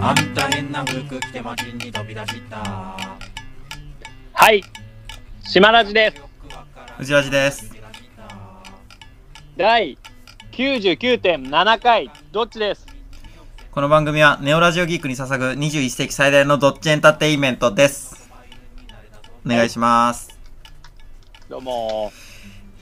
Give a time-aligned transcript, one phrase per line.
[0.01, 2.57] あんた変な服着て街に飛び出した
[4.33, 4.63] はい。
[5.43, 6.21] 島ラジです。
[6.97, 7.75] 藤ラジです。
[9.57, 9.97] 第
[10.53, 12.88] 99.7回、どっちです？
[13.79, 18.29] この番組はネオラジオギークに捧ぐ21世紀最大のドッジエンターテインメントです。
[19.45, 20.37] お願いします。
[21.47, 22.11] どうも、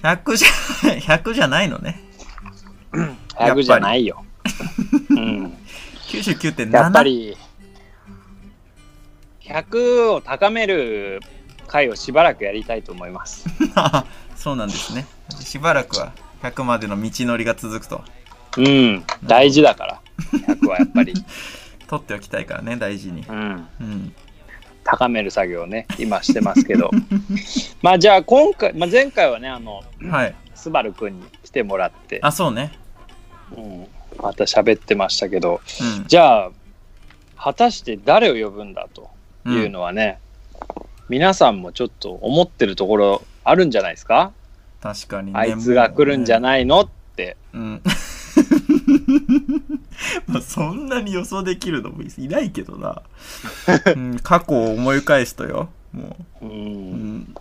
[0.02, 0.48] 100じゃ、
[1.16, 2.02] 100じゃないのね。
[3.36, 4.26] 100じゃないよ。
[5.12, 5.54] うん。
[6.08, 6.74] 99.7。
[6.74, 7.04] やっぱ。
[7.04, 7.38] り、
[9.42, 11.20] 100を高める
[11.68, 13.46] 回をしばらくやりたいと思います。
[14.36, 15.06] そうなんですね。
[15.42, 18.04] しばらくは100までの道のりが続くと。
[18.58, 19.04] うん。
[19.24, 21.14] 大事だから、100はやっぱり。
[21.88, 23.26] 取っておきたいからね、大事に。
[23.28, 23.68] うん。
[23.80, 24.14] うん。
[24.84, 26.92] 高める作業をね、今してますけど。
[27.82, 30.36] まあじゃあ今回、まあ、前回はね、あの、はい。
[30.54, 32.74] スバルくんに来てもらって、あ、そうね。
[33.56, 33.88] うん、
[34.22, 35.62] また喋ってましたけど、
[36.00, 36.08] うん。
[36.08, 36.52] じゃあ、
[37.38, 39.10] 果たして誰を呼ぶんだと
[39.46, 40.20] うんいうのはね、
[41.08, 44.34] 皆さんもちょっと思ってるところあるんじゃないですか、
[44.82, 45.40] 確かにね。
[45.40, 47.38] あいつが来るんじゃいないのって。
[47.54, 47.82] うん。
[50.28, 53.02] まあそんなに予想できるのもいないけどな。
[53.96, 55.70] うん、過去を思い返すとよ。
[55.94, 56.50] もうう。
[56.50, 57.36] うんん。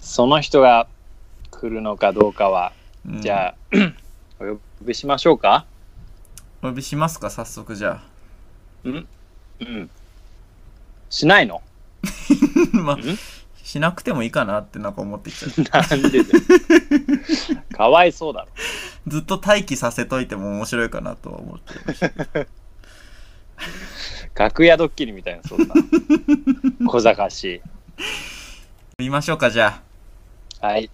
[0.00, 0.86] その人が
[1.50, 2.72] 来るのかどうかは、
[3.08, 3.54] うんじゃあ、
[4.40, 5.66] お呼びしましょうか？
[6.62, 8.02] お呼びしますか、早速じゃ
[8.84, 9.06] うん？
[11.10, 11.62] しないの？
[12.74, 12.76] あ。
[12.76, 13.02] まあん、
[13.62, 15.50] しなくてもいいかなってなんか思ってきちゃう。
[15.90, 16.40] なんでだよ
[17.72, 18.48] かわいそうだろ。
[19.06, 22.10] ずっと待機させといても面白いかなとは思ってました。
[24.34, 25.74] 楽屋ドッキリみたいな、そんな。
[26.86, 27.60] 小賢しい。
[27.60, 27.66] 呼
[28.98, 29.82] びましょうか、じゃ
[30.60, 30.66] あ。
[30.66, 30.90] はい。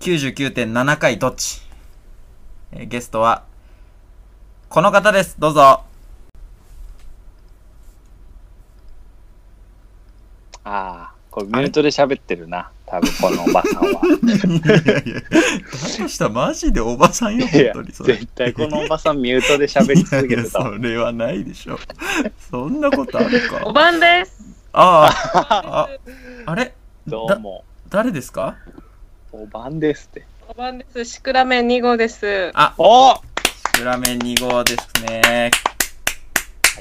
[0.00, 1.62] 99.7回どっち、
[2.72, 3.44] えーゲストは、
[4.68, 5.36] この方です。
[5.38, 5.60] どうぞ。
[5.60, 5.84] あ
[10.64, 12.70] あ、これミュートで喋ってるな。
[12.90, 13.90] 多分このおばさんは。
[13.90, 15.22] いやいや、
[16.00, 18.14] 大したマジでおばさんよ、いや本当にそれ。
[18.14, 20.70] 絶対このおばさんミュートで喋り続けいやいやてたわ。
[20.76, 21.78] それはないでしょ。
[22.50, 23.72] そんなことあるおか。
[23.72, 24.40] ばんです。
[24.72, 25.88] ああ、
[26.46, 26.74] あ、あれ？
[27.06, 27.64] どうも。
[27.88, 28.56] 誰ですか？
[29.32, 30.24] おばんですって。
[30.48, 31.04] おばんです。
[31.04, 32.50] シクラメン2号です。
[32.54, 33.20] あ、おあ
[33.80, 35.50] 裏面2号ですね。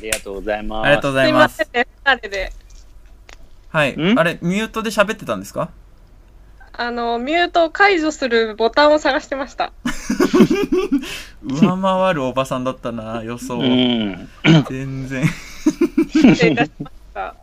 [0.02, 0.86] りがとうございます。
[0.86, 1.40] ありがとうござすいま。
[1.40, 1.88] いますせんね。
[2.30, 2.54] で。
[3.70, 3.98] はい。
[3.98, 4.18] ん？
[4.20, 5.70] あれ、ミュートで喋ってたんですか？
[6.80, 9.74] あの、ミュートを解除するボタンを探してました。
[11.44, 13.56] 上回るおばさんだったな、予想。
[13.56, 14.30] うん。
[14.70, 15.26] 全然。
[16.12, 17.36] 失礼いたしました。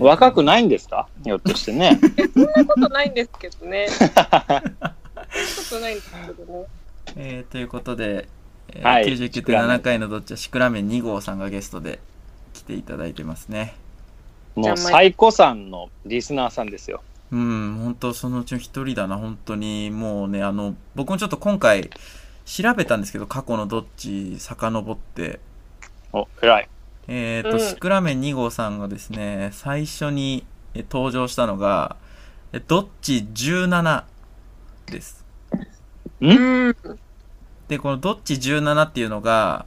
[0.00, 1.08] 若くないんですか？
[1.24, 2.00] ひょっとしてね。
[2.16, 3.86] え、そんなことないんですけどね。
[3.88, 4.30] そんなこ
[5.70, 6.64] とないんですけどね。
[7.16, 8.28] えーということで、
[8.72, 11.98] えーはい99.7回のどっちはシクラメン2号さんがゲストで
[12.54, 13.74] 来ていただいてますね。
[14.54, 17.02] もう最古さんのリスナーさんですよ。
[17.30, 19.90] うん、本当そのうちの一人だな、本当に。
[19.90, 21.90] もうね、あの、僕もちょっと今回
[22.46, 25.40] 調べたんですけど、過去のどっち遡って、
[26.12, 26.68] お、偉い。
[27.06, 30.44] えーと、うんシクラメン2号さんがですね、最初に
[30.74, 31.96] え登場したのが、
[32.52, 34.04] えどっち17
[34.86, 35.24] です。
[36.20, 36.34] う
[36.70, 36.76] ん？
[37.68, 39.66] で、このどっち17っていうのが、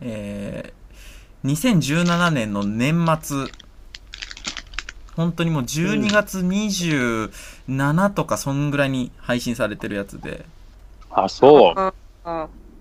[0.00, 3.46] えー、2017年の年末、
[5.16, 10.44] 本当にもう12月27とかそんぐらいに配信されてるやつで、
[11.10, 11.74] あ、そう。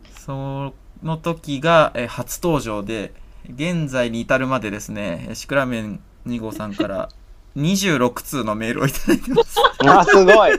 [0.09, 0.73] そ
[1.03, 3.13] の時が、えー初登場で、
[3.49, 7.09] 現在に至るまでですね、シクラメン2号さんから
[7.57, 9.57] 26通のメールをいただいてます。
[9.85, 10.51] あ、すごい。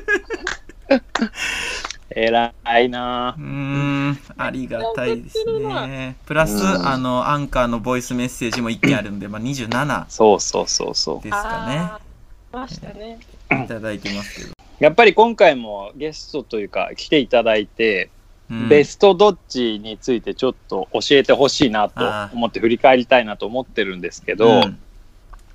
[2.11, 6.17] 偉いなうーん、ありがたいですね。
[6.27, 13.19] プラス、うんあの、アンカーのボイスメッセージも1件あるんで、まあ、27そうそうそうそですかあーましたね。
[13.51, 13.65] ね。
[13.65, 14.51] いただいてますけど。
[14.51, 14.85] う。
[14.85, 18.11] やっぱり今回もゲストというか来ていただいて、
[18.51, 22.05] うんベストどっちについてちょっと教えてほしいなと
[22.35, 24.79] 思って振り返りたいなと思ってるんですけど、うん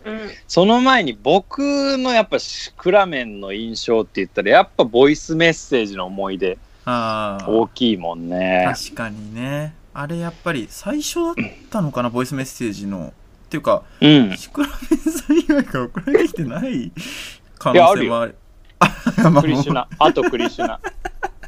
[0.05, 0.29] うん。
[0.47, 8.71] その前に僕のやっぱシクラメンの印象って言ったらやっぱボイスメッセージの思い出大きいもんね。
[8.73, 9.75] 確かにね。
[9.93, 11.35] あれやっぱり最初だっ
[11.69, 13.13] たのかな、ボイスメッセージの。
[13.45, 14.37] っていうか、うん。
[14.37, 16.91] シクラメンさん以外から送られてきてない
[17.57, 18.35] 可能性もある。
[18.79, 19.87] あまあクリシュナ。
[19.97, 20.79] あとクリシュナ。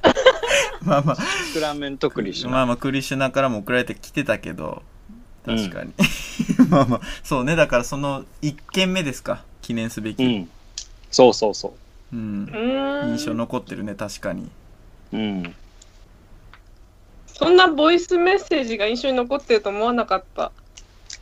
[0.83, 2.51] まあまあ、シクラメンとクリシュナ。
[2.51, 4.81] まあまあ、クリシュナからも送られてきてたけど、
[5.45, 5.94] 確かに。
[6.69, 7.56] まあまあ、そうね。
[7.56, 9.44] だからその1件目ですか。
[9.62, 10.24] 記念すべき。
[10.24, 10.50] うん。
[11.12, 11.74] そうそうそ
[12.13, 12.56] うんう。
[12.56, 13.12] ーん。
[13.12, 14.50] 印象残ってるね、確かに。
[15.13, 15.18] う。
[15.18, 15.56] うん。
[17.28, 20.52] そんなボイスメッセージが印象に残ってると思わなかった。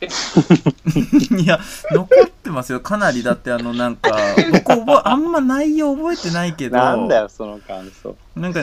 [0.00, 1.60] いや、
[1.90, 2.80] 残ってますよ。
[2.80, 3.22] かなり。
[3.22, 4.16] だってあの、なんか、
[4.52, 8.16] 僕覚え、あんま内容覚えてないけど、なんだよ、その感想。
[8.34, 8.60] なんか、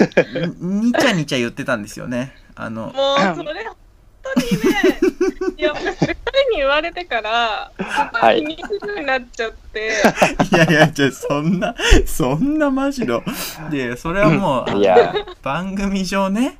[0.59, 2.35] ににちゃにちゃ言ってたんですよね。
[2.55, 3.67] あの、もう、それ、
[4.35, 4.99] にね、
[5.57, 8.41] いや、も人に言われてから、はい。
[8.41, 9.91] 気にするようになっちゃって、
[10.51, 11.75] いやいや、じゃそんな、
[12.05, 13.23] そんなマジの。
[13.69, 16.57] で、それはもう、いや、番組上ね、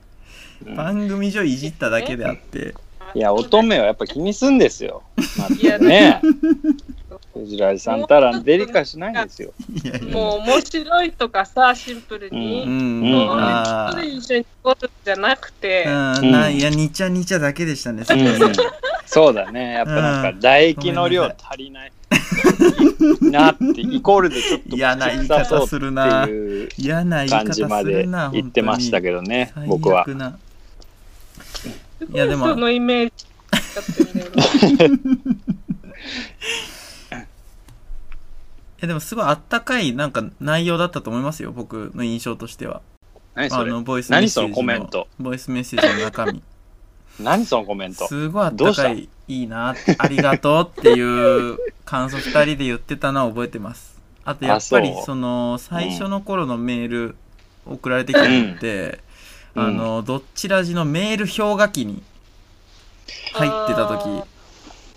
[0.65, 0.75] うん。
[0.75, 2.75] 番組上いじっただけであって、
[3.13, 5.03] いや、乙女はやっぱ気にすんですよ。
[5.37, 6.21] まいやずね。
[7.37, 9.53] 藤原さんたらデリカしないんですよ。
[10.11, 13.39] もう面白いとかさ、シンプルうに、ん、うん。
[13.39, 18.01] あそれ一緒に残るんじゃなくて、ーうん、ないや、にちゃにちゃだけでしたね。
[18.01, 18.05] ん、
[19.05, 19.73] そうだね。
[19.73, 21.91] やっぱなんか唾液の量足りない。
[23.21, 30.05] なって、イコールでちょっと嫌な言い方するなっていう嫌な言い方感じますな、言ってましたけどね、ど僕は。
[32.13, 32.47] いやでも。
[32.47, 33.25] そのイメージ
[33.75, 34.91] だったんだよ
[38.77, 38.81] ね。
[38.81, 42.81] いやでもすごいあったかいなんか内容だったと思いますよ、僕の印象としては。
[43.35, 43.71] 何それ？
[43.71, 44.61] あの、ボイスメッ何そのセージの。
[44.61, 45.07] コメント？
[45.19, 46.41] ボイスメッセージの中身。
[47.19, 48.07] 何そのコメント？
[48.07, 53.99] すごいあっどうしたたかい、いいな、ありがとうっていう感想二人で言ってたのは覚えてます。
[54.23, 57.15] あとやっぱりあそうその最初の頃のメール
[57.65, 58.99] 送られてきたのって、
[59.55, 62.03] うんあの、どっちらじのメール氷河期に
[63.33, 64.23] 入ってた時、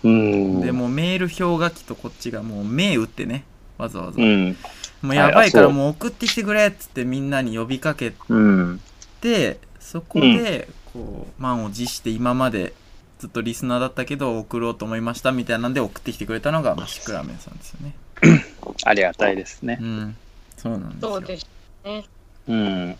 [0.03, 0.61] うん。
[0.61, 3.45] でもうメール氷河期とこっちがもう目打ってね、
[3.81, 4.21] わざわざ。
[4.21, 4.57] うん。
[5.01, 8.79] もうやばいからもう送ってきてくれっつってみんなに呼びかけうん。
[9.21, 12.73] て、そこで、こう、満を持して今まで
[13.19, 17.95] ずっとリスナーだったけど送ろうと思いましたみたいなんで送ってきてくれたのが、まあ、シクラメンさんですよね。
[18.85, 19.83] ありがたいですねう。
[19.83, 20.15] ん。
[20.57, 21.09] そうなんですよ。
[21.09, 21.47] そうです
[21.83, 22.03] ね。
[22.47, 22.97] うん。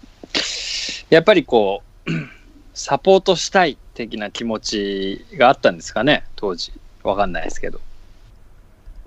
[1.09, 2.11] やっぱりこう、
[2.73, 6.73] サポートしたい的な気持ちがあったんですかね、当時。
[7.03, 7.79] わかんないですけど。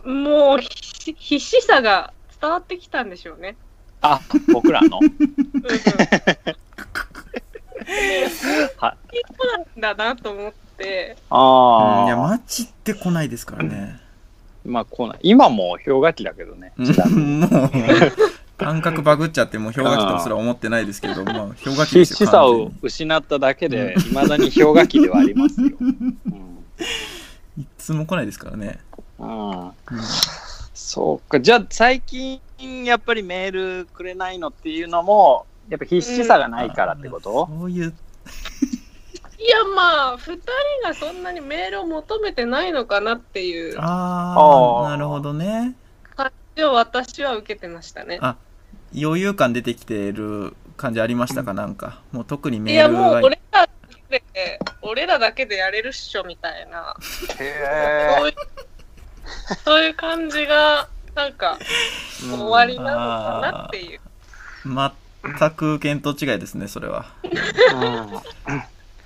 [0.04, 3.56] もうひ必死さが伝わってきたんでしょうね。
[4.02, 4.20] あ、
[4.52, 4.98] 僕らの？
[5.02, 5.12] うんうん、
[8.76, 12.02] はそうなんだなと思って、ああ。
[12.02, 14.00] うんいや、マジって来ないですからね。
[14.64, 16.72] まあ、こうな今も氷河期だけどね。
[16.76, 16.86] も
[17.66, 17.70] う、
[18.56, 22.16] 感覚バグっちゃって、もう氷河期とすら思ってないですけど、まあ、氷河期ですよ。
[22.18, 25.68] 必死さを失っただけで、いまだに氷河期ではありますよ。
[27.58, 28.80] いつも来ないですからね。
[29.18, 29.28] うん。
[29.28, 29.72] うんうん
[30.76, 31.40] そうか。
[31.40, 32.40] じゃあ、最近、
[32.84, 37.94] やっぱりメールくれないのっていうのも、やっぱ必死さがないからってこと、そういう、
[39.38, 40.42] いやまあ、二人
[40.82, 45.74] がそんなにメールを求めてないのかなっていうああなるほどね。
[46.16, 48.18] 感じを私は受けてましたね。
[48.20, 48.36] あ
[48.96, 52.00] 余裕感出てきてる感じありましたか、なんか。
[52.12, 53.26] もう特にいやもうメールが。
[53.26, 53.68] 俺らだ
[54.10, 56.96] けで、俺らだけでやれるっしょみたいな、
[57.38, 58.34] へそういう
[59.64, 61.58] そういう感じが、なんか、
[62.24, 64.00] うん終わりなのかなっていう。
[64.64, 67.06] 全く見当違いですね、それは。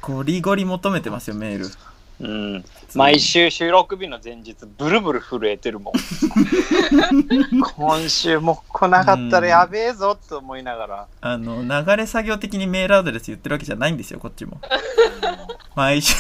[0.00, 1.67] ゴリゴリ求めてますよ、メール。
[2.20, 2.29] うん。
[2.29, 2.65] うん。
[2.94, 5.95] 毎週収録日の前日、ブルブル震えてるもん。
[7.76, 11.07] 今週も来なかったらやべえぞって思いながら。
[11.21, 14.61] あの、流れ作業的にメールアドレス言ってるわけじゃないんですよ、こっちも。
[15.75, 16.14] 毎週、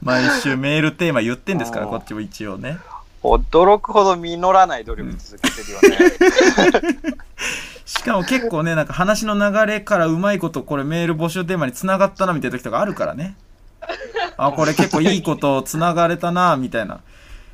[0.00, 2.78] 毎週メールテーマ言ってんですから、こっちも一応ね。
[3.24, 7.16] 驚くほど実らない努力続けてるよね。
[7.86, 13.34] しかも結構ね、なんか話の流れからうまいことこれメール募集テーマに繋がったなみたいな時とかあるからね。
[14.36, 17.00] あ、これ結構いいこと繋がれたなみたいな。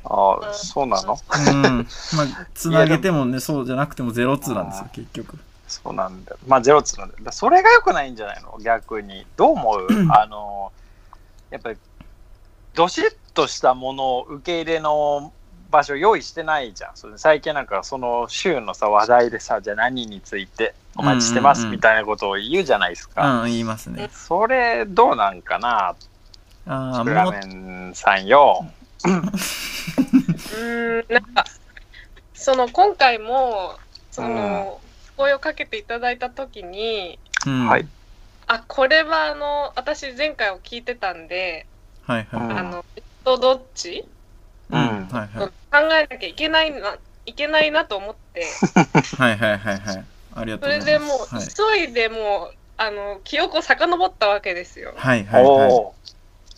[0.03, 1.17] ああ、そうなの？
[1.47, 1.87] うん。
[2.15, 5.37] まあ、 繋げてもね、そうじゃなくてもゼロツーなんですよ、結局。
[5.67, 6.37] そうなんだよ。
[6.47, 7.11] まあ、ゼロっつうんだよ。
[7.21, 8.57] だそれが良くないんじゃないの？
[8.61, 9.25] 逆に。
[9.37, 9.87] どう思う？
[10.11, 10.71] あの、
[11.49, 11.77] やっぱり、
[12.73, 15.31] どしっとしたものを受け入れの
[15.69, 16.91] 場所用意してないじゃん。
[16.95, 23.43] それ最近なんかその週のさ話題でさ、じゃあ何についてお待ちしてますうんうんうんみたいなことを言うじゃないですうか。
[23.43, 24.09] ん、言いますね。
[24.13, 25.89] それどうなんかな？
[25.89, 25.95] あ
[26.65, 28.65] あ、シクラもメンさんよ。
[29.05, 31.45] うーん、なんか、
[32.33, 33.75] その今回も、
[34.11, 34.81] その、
[35.15, 37.67] 声をかけていただいたときに、う、うん。
[37.67, 37.87] はい。
[38.47, 41.65] あ、これはあの、私前回を聞いてたんで、
[42.03, 42.41] はいはい。
[42.41, 42.85] うんあの、
[43.23, 44.03] とどっち？
[44.71, 44.77] うん。
[44.77, 45.47] はいはい。
[45.47, 45.53] 考
[45.93, 48.45] えなきゃいけないな、いけないなと思って、
[49.17, 50.05] はいはいはいはい。
[50.35, 50.99] ありがとそうございます。
[50.99, 54.93] れでもう、はい、急いでもう、あの、記憶を遡ったわけですよ。
[54.97, 56.00] はいはいはい。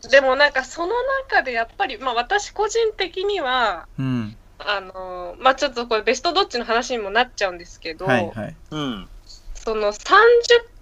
[0.06, 0.94] おでもなんかその
[1.30, 4.36] 中でやっぱり、まあ私個人的には、うん。
[4.66, 8.56] あのまあちょっとこれベストどっちの話にもなっちゃうんですけど、はいはい。
[8.72, 9.08] うん。
[9.56, 10.20] その30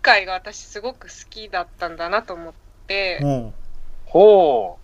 [0.02, 2.54] 回が私すごく好きだったんだなと思っ
[2.88, 3.54] て、も
[4.06, 4.78] ほ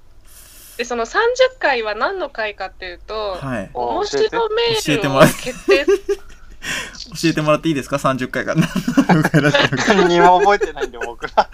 [0.77, 1.17] で、その30
[1.59, 3.65] 回は何の回かっていうと、う、はい。
[3.65, 3.69] う。
[3.73, 5.85] 面白メ教えールをてもらえ決定
[7.21, 9.93] 教えてもらっていいですか ?30 回が何の回だったのか。
[9.95, 11.49] 何も覚えてないんで、僕ら。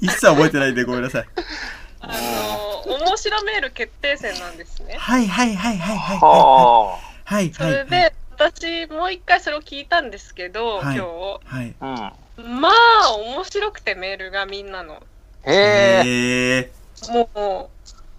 [0.00, 1.28] 一切覚えてないんでごめんなさい。
[2.00, 4.96] あの、面白メール決定戦なんですね。
[4.98, 6.18] はいはいはいはいはい。
[6.18, 7.62] ははいそ。
[7.62, 11.04] れで、私もう一回それを聞いたんですけど、はい今
[11.44, 11.74] はい。
[12.42, 15.02] まあ、面白くてメールがみんなの。
[15.44, 16.72] へえ。
[17.08, 17.70] も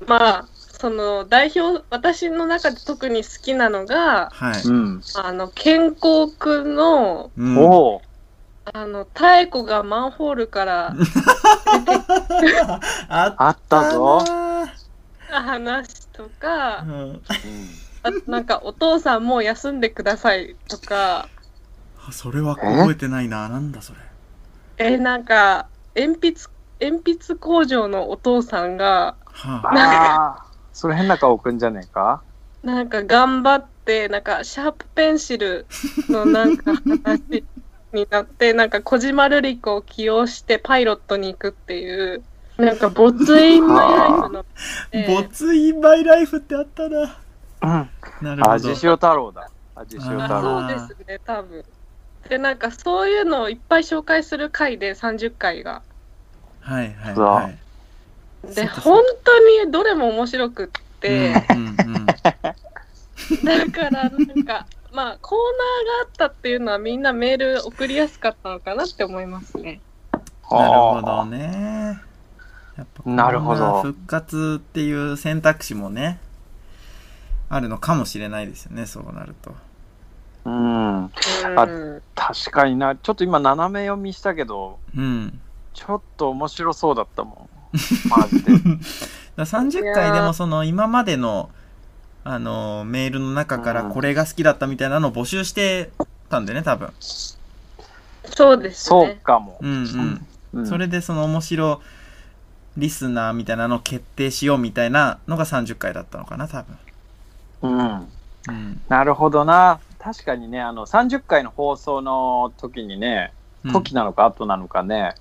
[0.02, 0.46] う、まあ、
[0.80, 4.62] その代表、私の中で特に好きなのが、はい。
[4.64, 5.02] うん。
[5.16, 8.02] あの、健康くんの、うん。
[8.66, 10.94] あの、太古がマンホールから
[13.10, 14.22] あ あったぞ。
[15.30, 17.22] 話とかう、んうん。
[18.04, 21.28] あとなんかお父さんもう休んでくださいとか、
[22.08, 23.48] あそれは覚えてないな。
[23.50, 24.00] なんだそれ。
[24.78, 26.50] え、なんか、鉛筆、
[26.80, 30.46] 鉛筆工場のお父さんが、はああ。
[30.74, 32.22] それ変な顔くんじゃねえか？
[32.64, 35.66] なんか頑張って、なんかシャープペンシル
[36.10, 37.44] のなんか話
[37.94, 42.24] になって、なんか小島瑠璃子を起用してパイロットに行くっていう、
[42.58, 44.44] なんかボツインマイライフの、あ。
[45.08, 47.18] ボツインマイライフってあったな。
[47.62, 47.90] うん。
[48.22, 48.52] なるほど。
[48.52, 49.50] 味塩太郎だ。
[49.76, 50.70] 味塩あ太郎。
[50.70, 51.66] そうですね、多分。
[52.30, 55.82] で、なんかそういうのをいっぱい紹介する回で30回が。
[56.62, 58.56] はいはいはい。
[58.56, 62.06] で、本当にどれも面白くって、うんうん
[63.44, 69.82] だからなんか、まあコーナーがあったっていうのはみんなメール送りやすかったのかなって思いますね。
[70.14, 70.58] うん。
[70.58, 72.02] なるほどね。
[72.78, 76.20] やっぱなるほど復活っていう選択肢もね、
[77.50, 79.54] あるのかもしれないですよね、そうなると。
[80.46, 81.06] うん。
[81.06, 81.12] うん
[81.56, 81.68] あ
[82.16, 82.96] 確かにな。
[82.96, 85.40] ちょっと今斜め読みしたけど、うん。
[85.74, 87.70] ちょっと面白そうだったもん。
[88.10, 88.52] マジで。
[88.54, 88.68] だか
[89.38, 91.50] ら30回でもその今までの
[92.24, 93.92] あのメールの中からうん。
[93.92, 95.90] これが好きだったみたいなのを募集して
[96.30, 96.92] たんでね多分。
[98.26, 99.20] そうですそうね。
[99.24, 99.58] かも。
[99.62, 100.68] うんうん、うん。
[100.68, 101.82] それでその面白
[102.78, 106.78] リスナーみたいなのを決定しようみたいなのが30回だったのかな多分。
[107.64, 108.08] うん。
[108.48, 108.82] うん。
[108.88, 109.80] なるほどな。
[110.00, 113.72] 確かにね、あの、30回の放送の時にね、うん。
[113.74, 115.16] 時なのか後なのかね、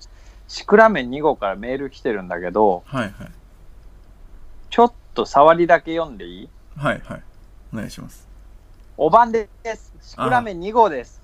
[0.47, 3.13] シクラメン2号からメール来てるんだけど、はいはい。
[4.69, 6.49] ちょっと触りだけ読んでいい？
[6.77, 7.23] はいはい
[7.73, 8.31] お願いします
[9.03, 9.93] お番です。
[10.01, 11.21] シクラメン2号です。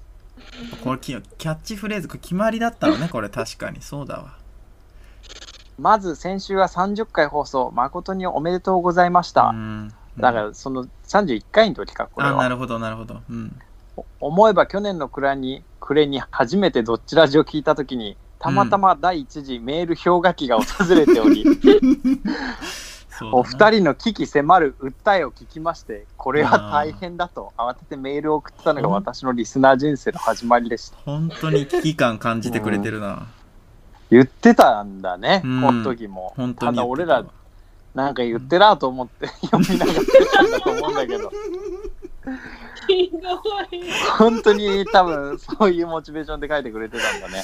[0.84, 4.34] これキキャッチフレーズ決まりだったのね これ確かにそうだわ
[5.78, 9.50] まず先週は30回放送、誠におめでとうございました。
[9.50, 12.40] うんだからその31回の時か、これは。
[12.40, 13.60] あなるほどなるほどうん
[13.96, 22.58] お思えば去年の暮れに暮れに初めてどっちラジを聞いた時にたまたま第一次メール氷河期が訪れており、そうだな
[23.32, 27.54] お二人の危機迫る訴えを聞きましてこれは大変だと。
[27.58, 30.98] 慌ててメールを送ったのが私のリスナー人生の始まりでした。
[31.06, 33.28] 本当に危機感感じてくれてるな、
[34.10, 35.62] 言ってたんだね、うん。
[35.62, 36.34] この時も。
[36.36, 37.26] 本当たにたわだ俺ら
[37.94, 41.32] なんか言ってなと思って 読みながら言ってたんだと思うんだけど。
[44.18, 47.44] 本当に多分そういうモチベーションで書いてくれてたんだね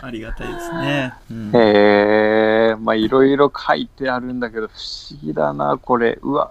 [0.00, 1.14] ありがたいですね。
[1.30, 6.18] うんへえ、まあいろいろ書いてあるんだけど、不思議だな、これ。
[6.22, 6.50] うわ。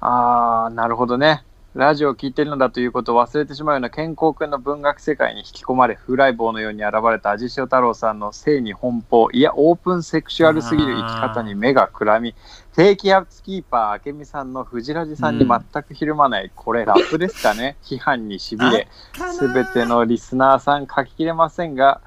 [0.00, 1.44] ああ、なるほどね。
[1.74, 12.34] ラジオを聞いてるのだということを忘れてしまうような健康君の文学世界に引き込まれ、風来坊のように現れた味塩太郎さんの性に奔放、いや、オープンセクシュアルすぎる生き方に目がくらみ、
[12.74, 17.76] 定期ハウスキーパー、明美さんの藤ラジさんに全くひるまない、これラップですかね。
[17.82, 18.88] 批判にしびれ、
[19.32, 22.00] すべてのリスナーさん書ききれませんが、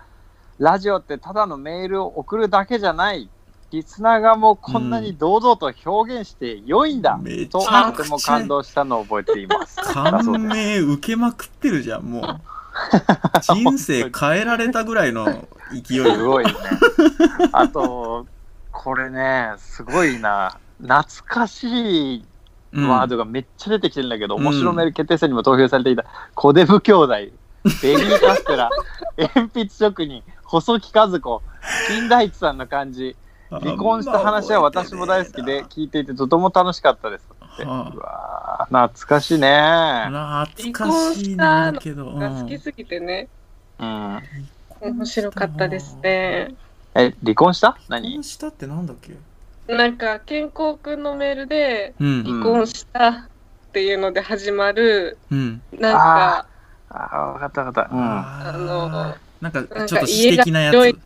[0.58, 3.30] ラジオってただのメールを送るだけじゃない。
[3.72, 9.78] リスナーがもうこんなに堂々と表現して良いんだ、めちととても感動したのを覚えていま す。
[9.78, 12.42] 感銘受けまくってるじゃん、もう。
[13.42, 16.04] 人生変えられたぐらいの勢い。
[16.04, 16.54] すごいね。
[17.54, 18.26] あと、
[18.72, 20.58] これね、すごいな。
[20.82, 22.26] 懐かしい
[22.74, 24.44] うんワードがめっちゃ出てきてるんだけど、うん。
[24.44, 27.32] 面白メール決定戦にも投票されていた、コデブ兄弟、ベ
[27.64, 28.70] ビーカステラ、
[29.18, 31.42] 鉛筆職人、細木和子、
[31.88, 33.16] 金田一さんの感じ、
[33.60, 37.64] 離婚した話は私も大好きで聞いていてとても楽しかったですって。
[37.64, 40.06] うはわー懐かしいね。
[40.08, 42.14] 懐かしいなけど。
[42.14, 43.28] が好きすぎてね、
[43.78, 44.22] うん。
[44.80, 46.56] 面白かったですね。
[46.96, 47.74] え、離婚した？
[47.74, 49.16] 離何婚したってなんだっけ？
[49.74, 52.24] なんか健康くんのメールでうん。
[52.24, 53.28] 離婚したっ
[53.74, 55.62] ていうので始まる、うん。
[55.74, 56.46] なんか
[56.90, 57.96] ああ、わかったわかった。
[57.96, 58.02] うん。
[58.02, 60.98] ああのの、なんかちょっと詩的なやつ。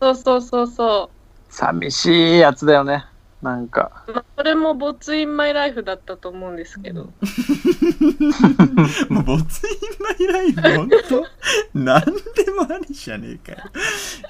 [0.00, 1.10] そうそうそうそ
[1.54, 3.06] 寂しいやつだよね。
[3.42, 4.04] なんか。
[4.08, 7.12] う、まあ、それもボツインマイライフだったと思うんですけど、
[9.08, 11.26] もう、ボツインマイライフ、ほんと、
[11.74, 13.58] なんでもありじゃねえかよ。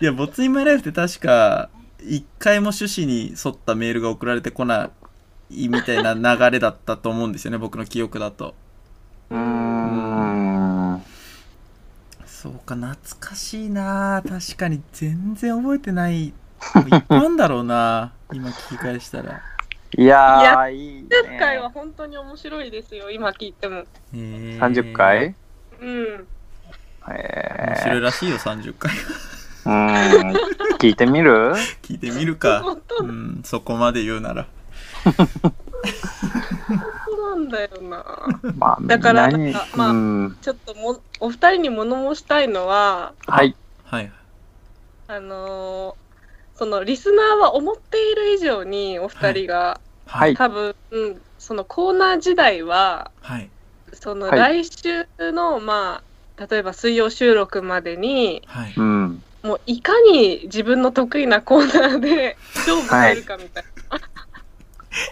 [0.00, 1.70] いや、ボツインマイライフって確か、
[2.02, 4.90] 一回も趣旨に沿ったメールが送られてこな
[5.48, 8.54] いみたいな流れだったと思うんですよね、 僕の記憶だと。
[9.30, 11.02] うーん。
[12.26, 16.34] そうか、懐かしいな確かに全然覚えてない。
[16.90, 19.40] いっぱいあんだろうな今聞き返したら。
[19.96, 21.08] いやー、いいね。
[21.36, 23.84] 30回は本当に面白いですよ、今聞いても。
[24.12, 25.34] えー30回？
[25.80, 26.26] うん。
[27.06, 28.90] 面え白いらしいよ、30回。
[28.92, 28.96] ー、
[29.66, 30.32] うーん。
[30.78, 31.52] 聞いてみる？
[31.82, 32.60] 聞いてみるか。
[32.62, 33.04] 本当？
[33.04, 34.46] うん、そこまで言うなら。
[37.30, 38.04] なんだよな。
[38.56, 39.52] まあ、だから何？
[39.52, 40.38] なんかまあうん。
[40.40, 43.54] ちょっともお二人に物申したいのは、はい。
[43.84, 44.10] はい。
[45.06, 46.03] あのー
[46.56, 53.50] そのリスナーは思っている以上にお二人が、はい多分、うんそのコーナー時代ははい。
[53.92, 56.02] そのは来週の、ま
[56.36, 58.74] あ例えば水曜収録までにはい。
[58.76, 59.22] うん。
[59.42, 63.64] もういかに自分の得意なコーナーで 勝負するかみたい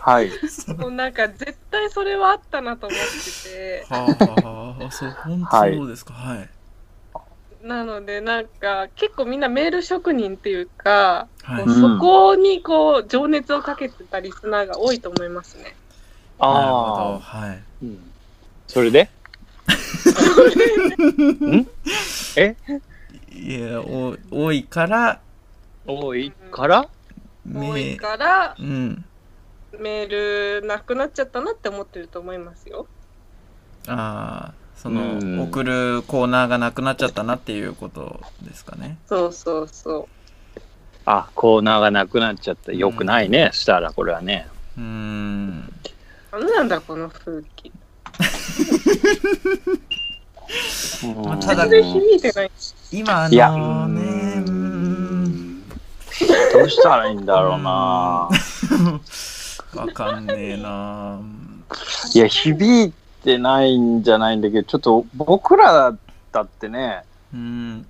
[0.01, 0.31] はい。
[0.69, 6.15] な、もうなんか絶対それはあったなと思っててはあ、そう、本当そうですか。
[6.15, 6.49] はい。
[7.63, 15.65] なのでなんか結構みんなメール職人っていうか、はいこうそこにこう情熱をかけてたリスナーが多いと思いますね。
[15.65, 15.75] なる
[16.39, 16.49] ほど。
[16.49, 17.19] ああ。
[17.21, 17.63] はい。
[17.83, 17.99] うん
[18.69, 19.11] それで？
[23.35, 25.21] いや、お多いから、
[25.87, 26.89] 多いから？
[27.53, 29.05] 多いめ、からうん。
[29.79, 32.87] メールなくなっちゃったなって思ってると思いますよ。
[33.89, 38.97] ああ、その、うん送るコーナーがなくなっちゃったなっていうことですかね。
[39.09, 40.09] そうそうそ
[41.05, 42.73] あ、コーナーがなくなっちゃった。
[42.73, 43.51] よくないね。
[43.53, 44.47] したら、これはね。
[44.77, 45.73] うーん。
[46.33, 46.45] う。
[46.45, 47.73] なんだこの風紀。
[51.05, 52.51] うんたいてない。
[52.93, 54.45] 今、あのね。
[56.53, 58.29] どうしたらいいんだろうな。
[59.75, 61.19] わかんねえな。
[62.15, 62.93] いや、響い
[63.25, 65.95] てないんじゃないんだけど、ちょっと僕ら
[66.31, 67.87] だってね、うん。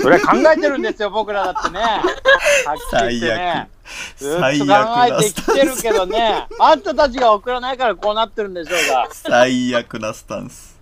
[0.00, 1.80] それは考えてるんですよ、僕らだってね。
[1.80, 3.68] はっきり言ってね。
[4.16, 9.08] ずっと考最悪なえてきてるけどね、あんたたちが送らないからこうなってるんでしょうが。
[9.12, 10.80] 最悪なスタンス。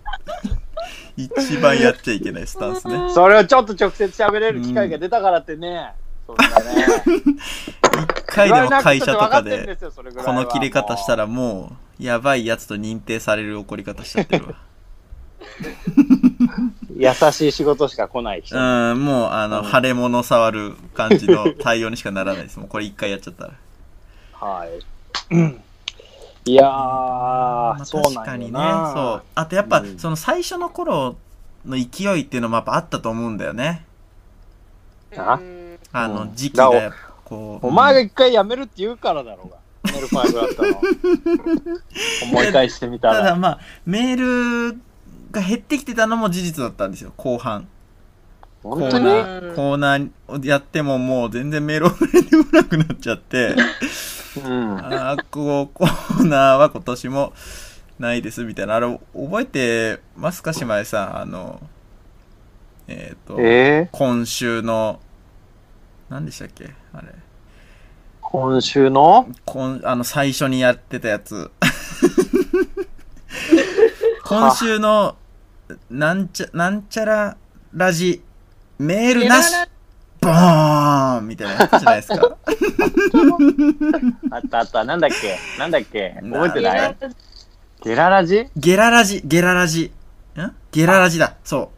[1.17, 3.09] 一番やっちゃいけないスタンスね。
[3.13, 5.93] それをちょっと直接喋れる機会が出たからってね。
[6.25, 6.85] それがね。
[8.17, 9.77] 一回でも会社とかで、で
[10.23, 14.55] この切れ方したらもう、やばいやつと認定される怒り方しちゃってるわ。
[17.01, 18.55] 優しい仕事しか来ない人。
[18.55, 18.59] う
[18.93, 22.59] ん、もう、あの、腫れ物触る感じの対応にしかならないです。
[22.59, 23.53] もうこれ一回やっちゃったら。
[24.33, 24.69] はい。
[26.45, 28.51] いやー、まあ確かにね。
[28.51, 28.91] な。
[28.93, 29.23] そう。
[29.35, 31.15] あとやっぱ、うんその最初の頃
[31.65, 33.85] の勢いっていうのもやっぱあったと思うんだよね。
[35.15, 36.07] あうんあ？
[36.07, 36.93] の、うん時期が
[37.25, 37.67] こう。
[37.67, 39.57] お前が一回辞めるって言うからだろうが。
[39.91, 41.77] メールファイブだったの。
[42.31, 43.17] 思い返してみたら。
[43.19, 44.79] ただまあ、メール
[45.31, 47.67] が減ってきてたのも事実だったんですよ、後半。
[48.63, 53.55] コーナー、コーナーをやってももう全然メール送れてこなくなっちゃって、
[54.45, 54.77] うん。
[54.77, 57.33] あーこう、コーナーは今年も
[57.97, 58.75] ないですみたいな。
[58.75, 61.17] あれ、覚えてますか、姉妹さん？
[61.21, 61.59] あの、
[62.87, 64.99] えっ、と、えー、今週の、
[66.09, 67.07] 何でしたっけあれ。
[68.21, 69.27] 今週の？
[69.45, 71.49] 今、あの、最初にやってたやつ。
[74.23, 75.17] 今週の、
[75.89, 77.37] なんちゃ、なんちゃら
[77.73, 78.21] ラジ、
[78.79, 79.53] メールなし、
[80.21, 82.37] ボーンみたいなやつじゃないですか。
[84.31, 84.83] あったあった。
[84.83, 85.37] なんだっけ？
[85.57, 86.15] なんだっけ？
[86.21, 86.95] 覚えてない？
[87.83, 88.47] ゲララジ？
[88.55, 89.91] ゲララジ、ゲララジ。
[90.37, 90.51] ん？
[90.71, 91.35] ゲララジだ。
[91.43, 91.71] そ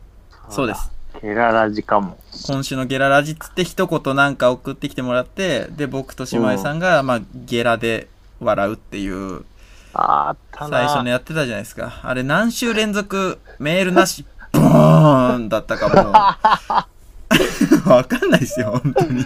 [0.49, 0.53] う。
[0.53, 0.91] そうです。
[1.21, 2.17] ゲララジかも。
[2.47, 8.10] 今週のゲララジっつって一言なんか送ってきてもらって、で、僕と姉妹さんが、まあ、ゲラで
[8.41, 9.45] 笑うっていう、
[9.93, 10.77] あったな。
[10.79, 12.01] 最初のやってたじゃないですか。
[12.03, 16.13] あれ何週連続メールなし、ボーンだったかもう。
[17.89, 19.25] わかんないですよ、本当に。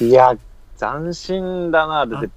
[0.00, 0.34] いや、
[0.78, 2.06] 斬新だな。
[2.06, 2.30] だって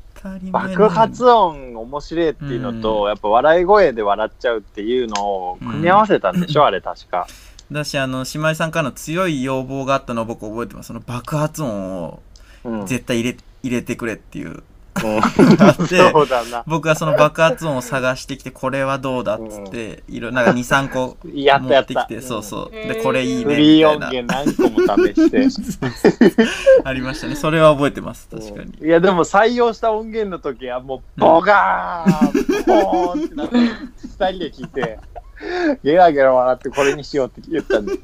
[0.52, 7.28] 爆発音面白いっていうのと、うんやっぱ笑い声で笑っちゃうっていうのを組み合わせたんでしょ、あれ確か。
[7.72, 10.88] だし、あの、姉妹さんからの強い要望があったのを僕覚えてます。
[10.88, 12.22] その爆発音を
[12.64, 12.86] うん。
[12.86, 14.64] 絶対入れ入れてくれっていう。
[15.04, 16.64] う んあってそうだな。
[16.68, 21.18] 僕はその爆発音を探してきて、これはどうだっつって、いろ、なんか2、3個。
[21.24, 22.76] 持ってきて、そうそう。
[22.76, 24.42] うんで、これいいね、フリーみたいな。
[24.42, 26.46] 音源何個も試して。
[26.84, 27.36] ありましたね。
[27.36, 28.74] それは覚えてます、確かに。
[28.86, 35.00] いや、でも採用した音源の時はもう、ボガーン、ボーンってなって、二人で聞いて、
[35.84, 37.94] ゲラゲラ笑ってこれにしようって言ったんで。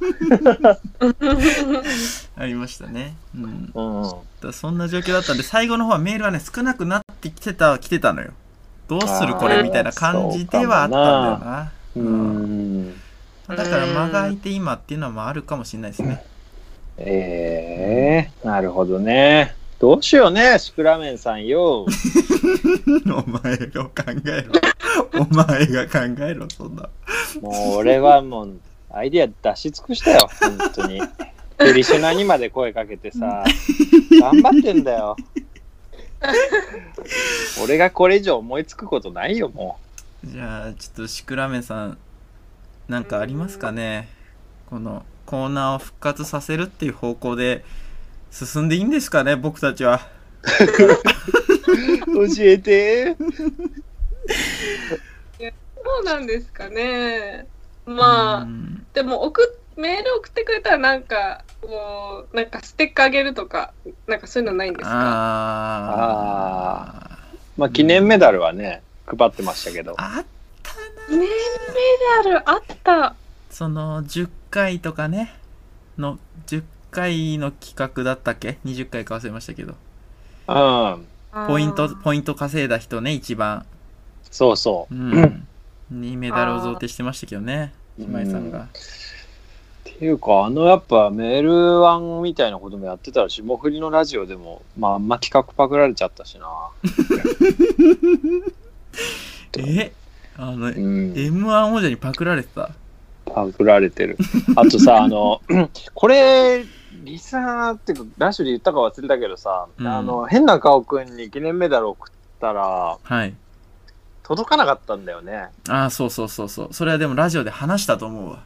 [2.36, 3.16] ありましたね。
[3.36, 3.72] うん。
[3.72, 3.72] だ
[4.44, 4.54] うん。
[4.54, 8.32] そんな状況だったんで、最後の方はメールはね、少なくなってきてた、来てたのよ。
[8.88, 11.72] どうするこれみたいな感じではあったんだよな。
[11.96, 12.94] うーん。
[13.48, 16.24] だから間が空いて今っていうのもあるかもしれないですね。
[16.98, 19.56] ええなるほどね。
[19.80, 21.86] どうしようね、シクラメンさんよ。
[21.86, 23.92] お前が考
[24.26, 24.54] えろ。
[25.20, 26.90] お前が考えろ、そんな。
[27.42, 31.02] もう俺はもう、アイディア出し尽くしたよ、本当に。
[31.58, 33.44] で、リスナーにまで声かけてさ、
[34.22, 35.16] 頑張ってんだよ。
[37.64, 39.78] 俺がこれ以上思いつくことないよ、も
[40.24, 41.98] じゃあ、ちょっとシクラメンさん、
[42.88, 44.10] なんかありますかね？
[44.70, 47.64] このコーナーを復活させるっていう方向で
[48.32, 49.36] 進んでいいんですかね？
[49.36, 50.08] 僕たちは。
[50.44, 52.28] う。
[52.28, 53.16] 教えて。
[55.88, 57.48] そうなんですかね。
[57.86, 58.86] まあ、うん。
[58.94, 63.74] でも送っメール送ってくれたらなんかもうなんかステッカーあげるとか
[64.08, 64.92] なんかそういうのないんですか？
[66.20, 67.38] あー。
[67.58, 69.96] まあ、記念メダルはね、配ってましたけど。
[69.98, 70.24] あ
[71.10, 71.28] メメ
[72.24, 73.16] ダルあった。
[73.50, 75.34] その10回とかね。
[75.98, 79.76] の10回の企画だったっけ？20回か忘れましたけど。
[80.48, 81.06] うん。
[81.48, 83.66] ポイントポイント稼いだ人ね一番。
[84.32, 84.96] そうそう。
[84.96, 84.98] う。
[84.98, 85.48] ん
[85.92, 88.08] にメダルを贈呈してましたけどねあー。
[88.08, 88.64] 姉妹さんが。
[88.64, 88.68] っ
[89.84, 96.48] ていうか、あのやっぱメールワンみたいなこともやってたら、霜降りのラジオでも、まあ、あんま企画パクられちゃったしな。
[99.58, 99.92] え？
[100.38, 101.14] あのうん。
[101.14, 102.70] M1 王者にパクられてた？
[103.26, 104.18] パクられてる。
[104.56, 105.42] あとさ、あの、
[105.96, 106.64] これ、
[107.04, 109.88] リスナーっていうか、ラッシュで言ったか忘れたけどさ、うん。
[109.88, 113.34] あの、変な顔くんに記念メダル送ったら、はい
[114.28, 115.48] 届かなかったんだよね。
[115.70, 116.74] ああそうそうそうそう。
[116.74, 118.44] それはでもラジオで話したと思うわ、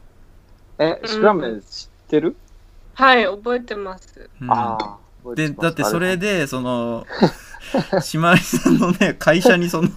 [0.78, 2.36] え、シクラメン知ってる、
[2.94, 4.30] はい覚えてます。
[4.40, 4.52] うん。
[4.52, 4.98] ああ。
[5.24, 5.62] 覚えでてます。
[5.62, 7.04] だってそれ、でその
[8.00, 9.88] 島井さんのね会社にその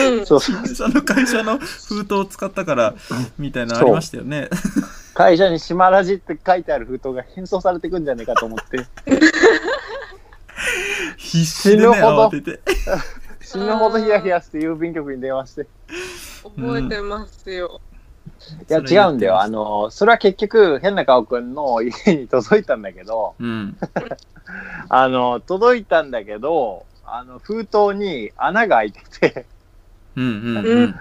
[0.00, 0.26] うん。
[0.26, 2.94] そう、島井さんの会社の封筒を使ったから
[3.38, 4.50] みたいなのありましたよね。
[5.14, 8.84] 会社に島ラジって書いてある封筒が返送されてくんじゃねえかと思って、
[11.16, 12.60] 必死でね慌てて
[13.54, 15.62] 死ぬほどヒヤヒヤして郵便局に電話して。
[15.62, 15.66] い
[16.42, 17.80] 覚えてますよ、
[18.66, 19.40] や、それ違うんだよ。
[19.40, 23.76] あの、それは結局、変な顔くんの家に届いたんだけど、うん。
[24.90, 29.46] あの、届いたんだけど、あの、封筒に穴が開いてて、
[30.16, 30.28] うんう
[30.62, 30.94] んうん。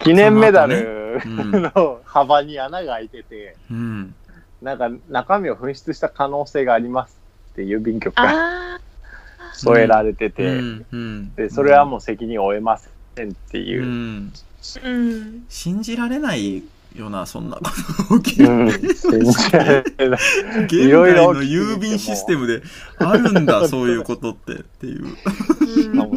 [0.00, 4.14] 記念メダルその後ねの幅に穴が開いてて、うん。
[4.60, 7.18] なんか中身を紛失した可能性があります
[7.52, 8.67] って郵便局か
[9.58, 11.34] 添えられてうて、んうん。
[11.34, 12.88] で、それはもう責任を負えませ
[13.24, 13.84] んってういう。
[13.84, 14.32] ん。
[14.82, 15.44] あうん。
[15.48, 16.62] 信じられない
[16.96, 17.64] よなそんなこ
[18.08, 19.20] と起きるうん、現代の
[21.42, 22.62] 郵便システムで
[22.98, 25.16] あるんだそういうことってっていう。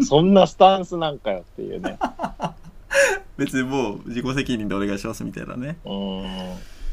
[0.04, 1.98] そんなスタンスなんかよっていうね。
[3.38, 5.78] 別にもう自己責任でお願いしますみたいなね。
[5.86, 6.24] うん。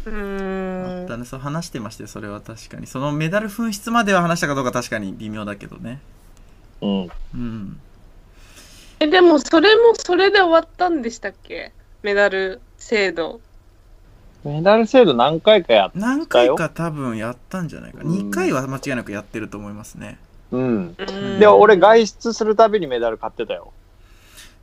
[0.06, 1.24] うんだね。
[1.24, 2.86] そう話してましたよそれは確かに。
[2.86, 6.00] そのメダル紛失までは話したかどうか確かに微妙だけどね
[6.80, 7.10] うん。
[7.34, 7.80] うん。
[9.00, 11.72] えでもそれもそれで終わったんでしたっけ？
[12.02, 13.40] メダル制度。
[14.44, 18.00] メダル制度何回かやっ何回か多分やったんじゃないか。
[18.02, 18.10] うん。
[18.28, 20.18] 2回は間違いなくやってると思いますね。
[20.52, 20.94] うん。
[20.96, 21.38] うん。
[21.40, 23.72] で、俺外出するたびにメダル買ってたよ。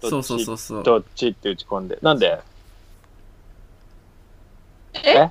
[0.02, 0.84] そうそうそうそう。
[0.84, 1.98] どっちって打ち込んで。
[2.02, 2.40] なんで？
[5.04, 5.30] え？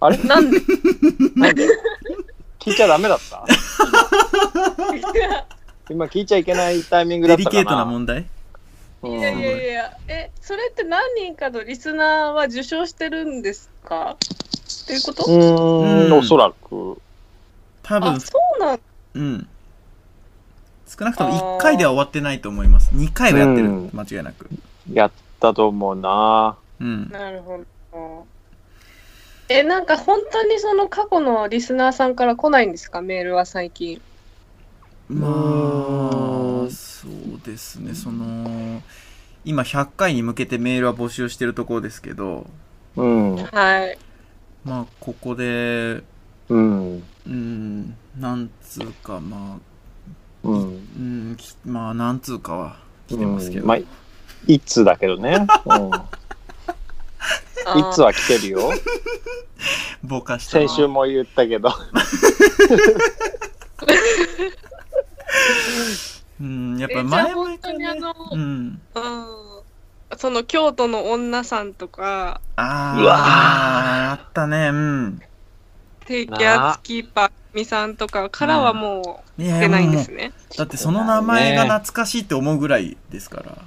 [0.00, 0.16] あれ？
[0.18, 0.58] なんで？
[1.36, 1.68] なんで？
[2.58, 3.44] 聞いちゃダメだった？
[5.90, 7.50] 今聞いちゃいけないタイミングだったかな。
[7.50, 8.26] デリケートな問題？
[9.02, 9.18] うん。
[9.18, 14.16] いやいやいや、え、それって何人かのリスナーは受賞してるんですか？
[14.84, 16.12] っていうこと、うーん、うん。
[16.18, 16.98] おそらく。
[17.82, 18.08] 多分。
[18.10, 18.80] あ、そうなん
[19.14, 19.48] うん。
[20.86, 22.94] 少なくとも1回では終わってないと思います。
[22.94, 23.68] 2回はやってる。
[23.68, 23.90] うん。
[23.92, 24.48] 間違いなく。
[24.92, 26.56] やったと思うな。
[26.80, 27.10] うん。
[27.10, 27.58] なるほ
[27.92, 28.26] ど。
[29.48, 33.02] え、なんか本当にその過去のリスナーさんから来ないんですか？
[33.02, 34.00] メールは最近。
[35.12, 37.10] まうあそう
[37.44, 38.82] ですねその
[39.44, 42.46] 今100回に向けてメールは募集してるところですけど
[42.96, 43.36] うん。
[43.36, 43.98] はい。
[44.64, 46.02] まあここで
[46.48, 47.02] うん。
[47.26, 49.58] うん、なんつうか、ま
[50.44, 50.60] あ、うん。
[50.60, 52.76] うん、きまあ、なんつうかは
[53.08, 53.66] 来てますけど。
[53.66, 53.78] まあ、
[54.46, 55.46] いつだけどね。
[55.64, 55.90] うん。
[57.78, 58.72] いつは来てるよ。
[60.02, 61.70] ぼかした先週も言ったけど。
[66.40, 67.84] うん、やっぱ前々本当からね。
[67.84, 68.40] にあの、うん。
[68.40, 69.42] うん
[70.18, 75.22] その京都の女さんとか、あうわーあ、あったね、うん。
[76.04, 80.32] 低気圧キーパーみさんとかからはもいうや出ないんですね。
[80.56, 83.58] だってその名前が懐かしいって思うぐらいですから。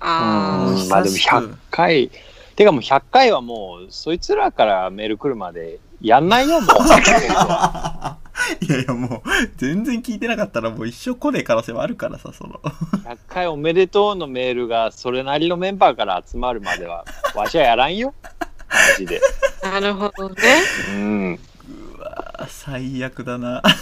[0.00, 2.10] ああ、うんまあでも久しく100回。
[2.56, 6.70] てかもう100回はもう、そいつらからメール来るまでやんないよ、もう。
[8.60, 12.60] いやいやもう、全然聞いてなかったらもう一生来ねえ可能性はあるからさ、その。
[13.04, 18.14] 100回おめでとうのメールがそれなりのメンバーから集まるまでは、わしはやらんよ。
[18.70, 19.20] マジで。
[19.62, 20.36] なるほどね。
[20.90, 21.38] うん。
[21.96, 23.62] うわー最悪だな。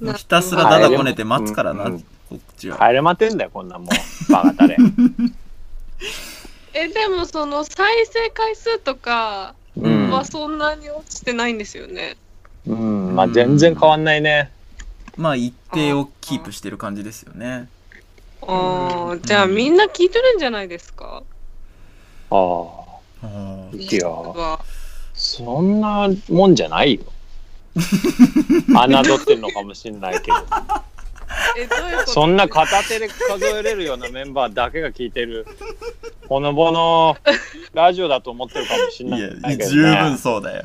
[0.00, 2.78] もうひたすらだだこねて待つからな、うんうんこっちは。
[2.78, 3.88] 帰れまてんだよ、こんなもん。
[4.30, 4.76] バカタレ。
[6.72, 9.61] え、でもその再生回数とかうん。
[9.76, 12.16] はそんなに落ちてないんですよね。
[12.66, 13.14] うん。
[13.14, 14.50] まあ全然変わんないね。
[15.16, 17.68] まあ一定をキープしてる感じですよね。
[18.42, 21.22] ああ、じゃあみんな聞いてるんじゃないですか？
[22.30, 23.68] ああ。
[23.72, 24.60] いやは
[25.14, 27.02] そんなもんじゃないよ。
[27.74, 30.36] 侮ってるのかもしんないけど。
[31.56, 32.10] え、どういうこと？
[32.10, 35.46] そんな片手で数えれるようなメンバーだけが聞いてる、
[36.32, 37.18] ほのぼの
[37.74, 39.66] ラジオだと思ってるかもしんないいや、けど、ね。
[39.66, 40.64] 十分そうだよ。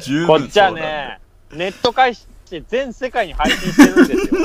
[0.00, 1.18] 十分こっちはね、
[1.50, 4.40] ネット開して全世界に配信してるんですよ。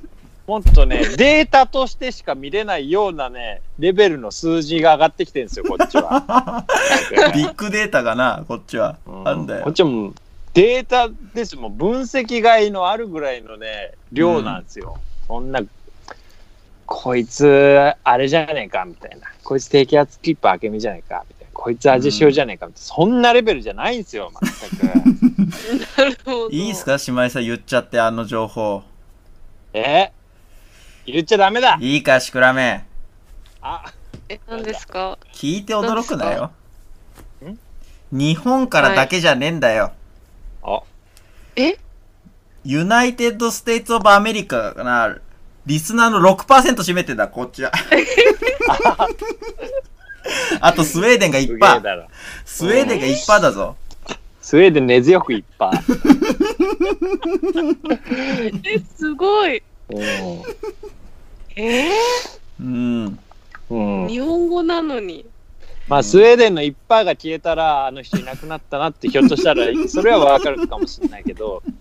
[0.48, 6.64] もっとね、データとしてしか見れないようなね、レベルの数字が上がってきてるんですよ、こっちは。
[7.34, 8.96] ビッグデータがな、こっちは。
[9.06, 9.72] うんあんだよこっ。
[9.74, 10.14] ちはもう
[10.54, 14.96] データですもん分析外のあるぐらいのね量なんですよ、
[15.28, 15.60] そんな
[16.86, 19.26] こいつあれじゃねえかみたいな。
[19.42, 21.50] こいつ低気圧キーパー明美じゃねえかみたいな。
[21.52, 25.96] こいつ味塩じゃねえかみたいな、そんなレベルじゃないんですよ全く。
[25.98, 26.50] なるほど。
[26.50, 26.96] いいっすか？
[27.06, 28.82] 姉妹さん言っちゃって、あの情報。
[29.72, 30.12] え？
[31.06, 31.76] 言っちゃダメだ。
[31.80, 32.84] いいか、シクラメ。
[33.62, 33.92] あ。
[34.28, 35.18] え、何ですか？
[35.32, 36.52] 聞いて驚くなよ。
[37.44, 37.58] ん
[38.12, 39.92] 日本からだけじゃねえんだよ。
[40.62, 40.82] あ。
[41.56, 41.78] え？
[42.64, 45.18] United States of America が
[45.66, 47.72] リスナーの6%占めてんだ、こっちは。
[50.60, 51.82] あと、スウェーデンがすげえ1%。
[51.82, 52.06] だろ
[52.44, 53.76] スウェーデンが1%だぞ。
[54.40, 55.78] スウェーデン根強くいっぱい、
[58.64, 59.56] え、すごい。
[59.56, 59.62] う
[61.56, 61.90] え
[62.60, 63.06] うん。
[63.06, 63.18] ん
[63.68, 65.26] うんー、日本語なのに。
[65.88, 71.74] まあ、スウェーデンの1%が消えたら、あの人いなくなったなって、ひょっとしたら、それはわかるかもしれないけど、うん。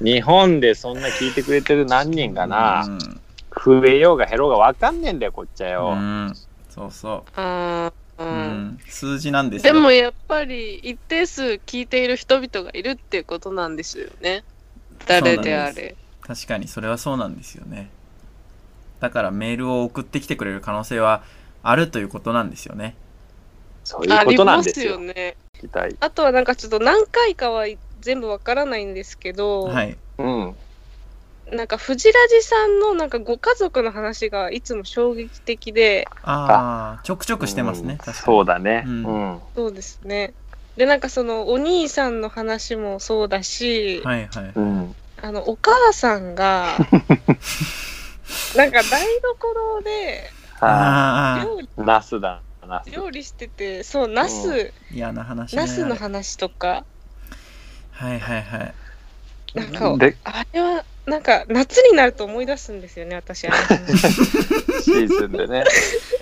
[0.00, 3.20] 日本でそんな聞いてくれてる何人かな、うん
[3.64, 5.90] 増えようが減ろうがわかんねえんだよ、こっちはよ。
[5.90, 6.32] うん。
[6.70, 7.40] そうそう。
[7.40, 8.78] ううんん。
[8.88, 9.72] 数字なんですよ。
[9.74, 14.44] でもやっぱり一定数聞いている人々がいるっていうことなんですよね。
[15.06, 15.96] 誰であれ。
[16.22, 17.90] 確かにそれはそうなんですよね。
[19.00, 21.24] だからメールを送ってきてくれる可能性は
[21.62, 22.94] あるということなんですよね。
[23.84, 24.94] そういうことなんですよ。
[24.94, 25.36] ありますよね。
[26.00, 27.66] あとはなんかちょっと何回かは
[28.00, 29.96] 全部わからないんですけど、はい。
[30.18, 30.56] うん。
[31.52, 37.98] なんか藤ラジさんのなんかご家族の話がいつも衝撃的で、ああ、ちょくちょくしてますね。
[38.06, 38.12] うん。
[38.12, 38.84] そうだね。
[38.86, 39.40] ううんん。
[39.56, 40.34] そうですね。
[40.76, 44.52] でなんかそのお兄さんの話もそうだし、はいはい。
[44.54, 44.94] うん。
[45.22, 46.78] あのお母さんが
[48.54, 51.68] なんか台所ではああ、料理い。
[51.76, 52.90] ナスだ、ナス。
[52.90, 55.62] 料理しててそうナス、う嫌な話ね。
[55.62, 56.84] ナスの話とか
[58.00, 58.74] はいはいはい。
[59.54, 63.98] なんかで、あれはなんか夏になると思い出すんですよね私あの話
[64.82, 65.64] シーズンでね、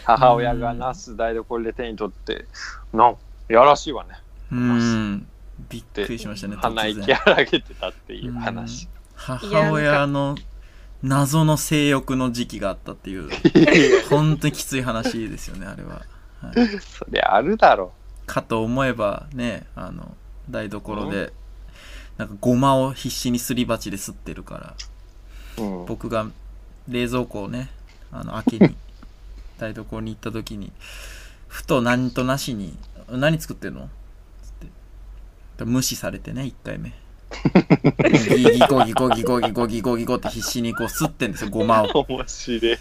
[0.04, 2.46] 母親がナス台所で手に取って、
[2.92, 3.16] なん
[3.48, 4.10] やらしいわね。
[4.50, 5.26] うん。
[5.68, 6.56] びっくりしましたね。
[6.56, 8.88] 鼻息荒げてたっていう話。
[9.14, 10.36] 母親の
[11.02, 13.28] 謎の性欲の時期があったっていう、
[14.10, 16.02] 本当にきつい話ですよね、あれは。
[16.40, 17.92] はい、そりゃあるだろ
[18.26, 20.16] かと思えばね、あの、
[20.50, 21.32] 台所で、
[22.18, 24.76] なんかごまを必死にすり鉢で吸ってるか
[25.56, 25.66] ら、う。
[25.66, 25.86] うん。
[25.86, 26.26] 僕が
[26.88, 27.70] 冷蔵庫をね、
[28.12, 28.76] あの、開けに、
[29.58, 30.72] 台所に行った時に、
[31.48, 32.76] ふと何となしに、
[33.08, 33.88] 何作ってんの？
[34.42, 34.50] つっ
[35.58, 35.64] て。
[35.64, 36.92] 無視されてね、1回目。
[38.36, 42.04] ギギコギコギコギコギコギコって必死にこう吸ってんですよ、ごまを。
[42.08, 42.78] 面白い。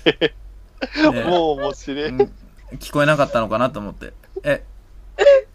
[1.14, 2.10] ねもう面白い。
[2.10, 2.32] うん
[2.76, 4.12] 聞こえなかったのかなと思って、
[4.44, 4.66] え、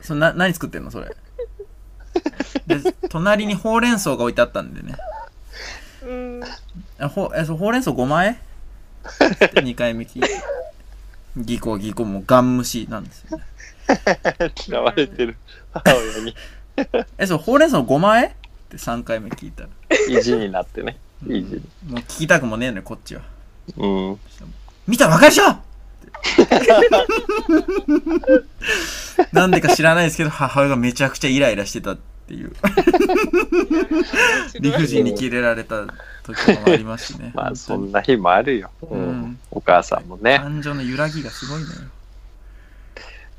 [0.00, 1.14] そな何作ってんのそれ？
[2.66, 4.94] で隣にほうれん草が置いてあったんでね。
[6.06, 6.40] うん。
[6.98, 8.38] あほえそうほうれん草5枚
[9.04, 10.28] ？2回目聞いて。
[11.36, 13.44] ギコギコもうガン虫なんですよね。
[14.68, 15.36] 嫌われてる。
[15.72, 16.34] 母親に。
[17.18, 18.26] えそうほうれん草5枚？
[18.26, 18.30] っ
[18.70, 19.68] て3回目聞いたら。
[20.08, 20.98] 意地になってね。
[21.26, 21.60] 意地に。
[21.88, 23.22] もう聞きたくもねえのよこっちは。
[23.76, 24.18] うん。
[24.86, 25.56] 見たらわかるでしょ！
[29.32, 32.02] なんでか知らないですけど母親がめちゃくちゃイライラしてたって
[32.34, 32.52] いう。
[34.60, 35.86] 理不尽にキレられた
[36.22, 39.00] 時もありますしね まあそんな日もあるよ、うん。
[39.00, 39.40] うん。
[39.50, 40.38] お母さんもね。
[40.38, 41.74] 感情の揺らぎがすごいのよ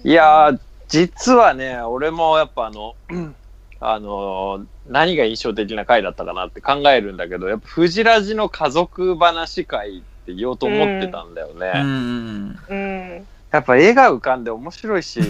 [0.04, 2.96] いやー実はね俺もやっぱあの
[3.80, 12.60] あの何が印象的な回だったかなって考えるんだけどやっぱフジラジの家族話会って言おうと思ってたんだよね、うんうん。
[12.70, 12.76] う
[13.20, 13.28] ん。
[13.54, 15.22] やっぱ絵が浮かんで面白いし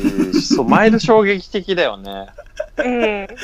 [0.41, 2.27] そう毎度衝撃的だよね
[2.77, 3.27] うん。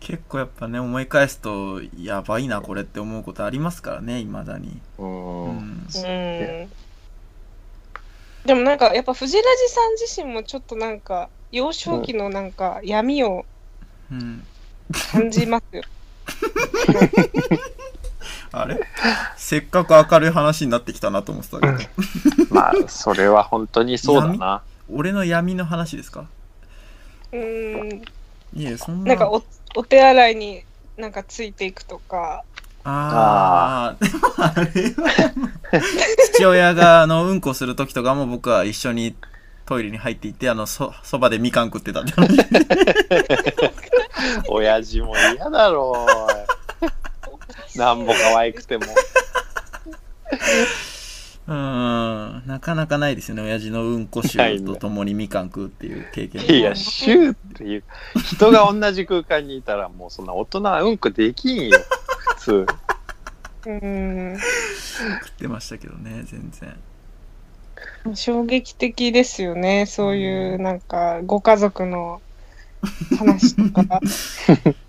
[0.00, 5.86] 結構やっぱね思い返すとやばいなこれって思うことありますからねいまだに、うん、うんうん。
[8.44, 13.46] でもなんかやっぱ藤ラジさん自身もちょっとなんか幼少期のなんか闇を
[14.10, 14.44] うん、
[15.12, 15.82] 感じますよ。
[18.60, 18.80] あれ？
[19.36, 21.72] せっかく明るい話になってきたなと思ってたけど。
[22.50, 24.62] まあそれは本当にそうだな。
[24.92, 26.26] 俺の闇の話ですか？
[27.32, 28.02] うん。
[28.54, 29.08] いえそんな。
[29.08, 29.42] なんかお
[29.76, 30.62] お手洗いに
[30.96, 32.44] なんかついていくとか。
[32.86, 35.32] ああ、でもあれは、
[36.34, 39.16] 父親があの、うんこするときとかも僕は一緒に
[39.64, 42.36] トイレに入っていって、あの、そ、そばでみかん食ってたって話。
[44.48, 46.43] 親父も嫌だろう
[47.76, 48.84] なんぼ可愛くても
[51.46, 56.42] うーん、なかなかないですよね、親父のうんこ臭とともにみかん食うっていう経験。
[56.50, 57.84] いやシューっていう
[58.24, 61.78] 人が同じ空間にいたらもうそんな大人はうんこできんよ
[62.38, 62.66] 普通
[63.66, 64.38] うん。
[64.38, 66.74] 食ってましたけどね、全然。
[68.14, 69.86] 衝撃的ですよね。
[69.86, 72.20] そういうなんかご家族の
[73.18, 74.00] 話とか。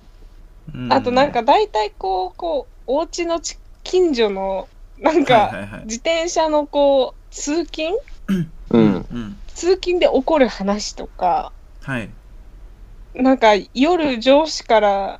[0.75, 4.67] うんあとなんか、大体こう、こう、お家のち近所の
[4.99, 5.81] なんはいか。
[5.85, 7.97] 自転車のこう、通勤？
[8.71, 9.37] うんうん。
[9.47, 12.09] 通勤で起こる話とか、はい。
[13.13, 15.19] なんか夜上司から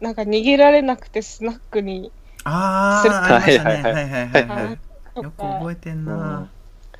[0.00, 2.10] なんか逃げられなくてスナックに、
[2.44, 3.40] あするあ。
[3.40, 4.78] はいはいはいはいはいは
[5.16, 6.14] いよくか覚えてんな。
[6.14, 6.50] うん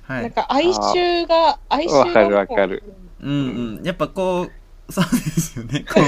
[0.03, 0.23] はい。
[0.23, 2.83] なんか哀愁が、哀愁がわかるわかる。
[3.23, 3.85] うんうん。
[3.85, 5.81] やっぱこう、そうですよね。
[5.81, 6.01] こ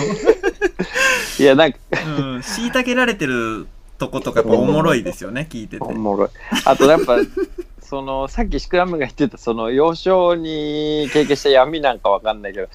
[1.39, 1.79] いやなんか
[2.19, 3.67] う、うん、虐げられてる
[3.99, 5.83] とことかおもろいですよね、聞いてて。
[5.83, 6.29] おもろい。
[6.65, 7.19] あとやっぱ
[7.81, 12.69] そのさっきシクラムが言ってたその幼少に経験した闇なんかわかんないけど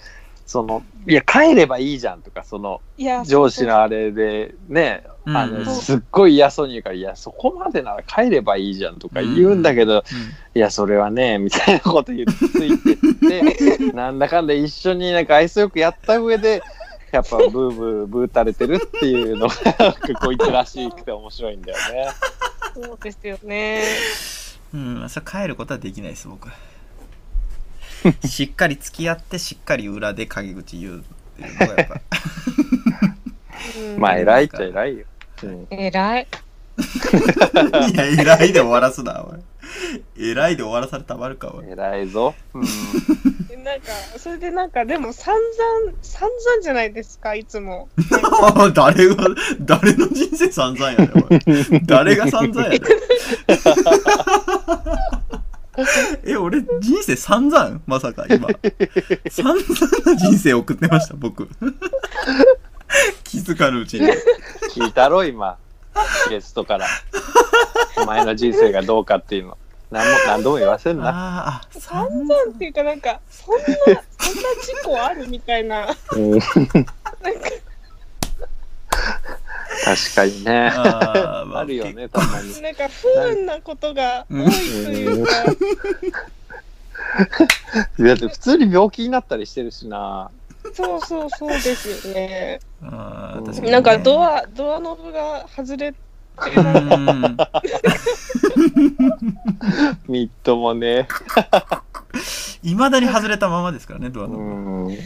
[0.45, 2.81] そのいや帰ればいいじゃんとかその
[3.25, 5.63] 上司のあれでねあうん。
[5.65, 10.03] のすっごい嫌そうに言うから「いやそこまでなら帰ればいいじゃん」とか言うんだけど、
[10.55, 16.63] いやそれはねみたいなこと言ってついてって なんだかんだ一緒になんか愛想よくやった上で
[17.11, 19.55] やっぱブーブーブー垂れてるっていうのが
[20.19, 22.09] こいつらしくて面白いんだよね。
[22.73, 23.83] そうですよね。
[24.73, 26.55] うん、うん、それ帰ることはできないです、僕は。
[28.25, 31.01] しっかり付き合って、しっかり裏で陰口言うっ
[31.35, 32.01] ていうのがやっぱ。
[33.77, 35.05] うんまあ偉いっちゃ偉いよ。
[35.43, 36.27] うん偉い。
[37.91, 39.39] いや、偉いで終わらすな、おい。
[40.17, 41.69] 偉いで終わらされたまるか、おい。
[41.69, 42.33] 偉いぞ。
[42.53, 42.63] うん
[43.63, 47.89] なんか、それでなんか、でも散々、散々じゃないですか、いつも。
[48.73, 49.27] 誰が、
[49.59, 51.81] 誰の人生散々やねん、おい。
[51.85, 52.81] 誰が散々やねん。
[56.25, 57.81] え、俺、人生散々？
[57.85, 58.47] まさか、今。
[59.29, 59.57] 散々
[60.05, 61.47] な人生送ってました、僕。
[63.23, 64.07] 気づかぬうちに。
[64.73, 65.57] 聞いたろ、今。
[66.29, 66.87] ゲストから。
[67.97, 69.57] お前の人生がどうかっていうの。
[69.91, 71.09] 何も、何度も言わせんな。
[71.09, 75.87] ああ、散散々っていうか、なんか、そんな、そんな事故あるみたいな。
[76.13, 76.39] うん
[79.83, 80.71] 確かにね。
[80.73, 82.61] あーまあるよね、たまに。
[82.61, 84.51] なんか、不運なことが多い
[84.85, 85.31] というか、
[87.99, 90.31] だって普通に病気になったりしてるしな。
[90.73, 92.59] そうそうそうですよね。
[92.81, 96.10] ねなんか、ドア、ドアノブが外れて
[100.07, 101.07] みっともね。
[102.63, 104.37] いまだに外れたままですからね、ドアうノ
[104.89, 104.97] ん。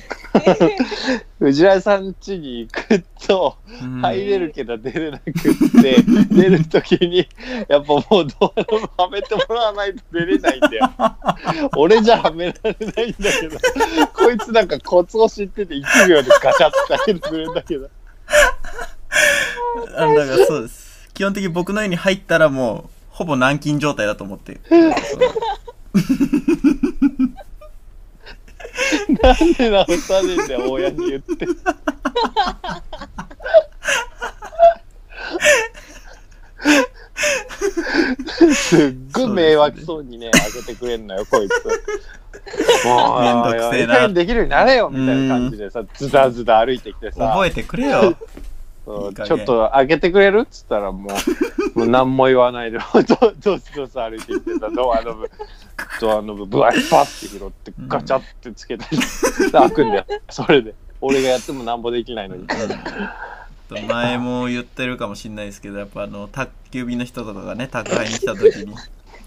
[1.40, 3.58] 藤原さん家に行くと、
[4.02, 5.34] 入れるけど出れなくっ
[5.82, 7.28] て、出るときに、
[7.70, 10.92] やっぱもうドアノブはめてもらわないと出れないんだよ。
[11.78, 13.58] 俺じゃはめられないんだけど、
[14.14, 17.90] こいつなんかコツを知ってて1秒でガチャって開けてくれるんだけど。
[19.98, 20.95] あだからそうです。
[21.16, 24.60] 基本的に僕の家に入ったらもう、ほぼ軟禁状態だと思って。
[29.22, 31.48] なんで直さねえんだよ、親に言って。
[38.54, 42.86] すっごい迷惑そうにね、開けてくれんのよ、こいつ。
[42.86, 48.18] もう、めんどくせえなできるようになれよ、みたいな感じでさ、ズダズダ歩いてきてさ、覚えてくれよ。
[48.86, 50.42] そうちょっと開けてくれる？
[50.42, 51.14] っつったらもう、
[51.80, 55.32] もう何も言わないで、 どどすどす歩いてきてさ、ドアノブ、
[56.00, 58.86] ドアノブ、ブワイパって拾って、ガチャってつけて、
[59.52, 60.76] 開くんだよ、それで。
[61.02, 62.46] 俺がやってもなんぼできないのに。
[62.48, 68.76] と前も言ってるかもしれないですけど、やっぱあの、宅急便の人とかがね、宅配に来た時に、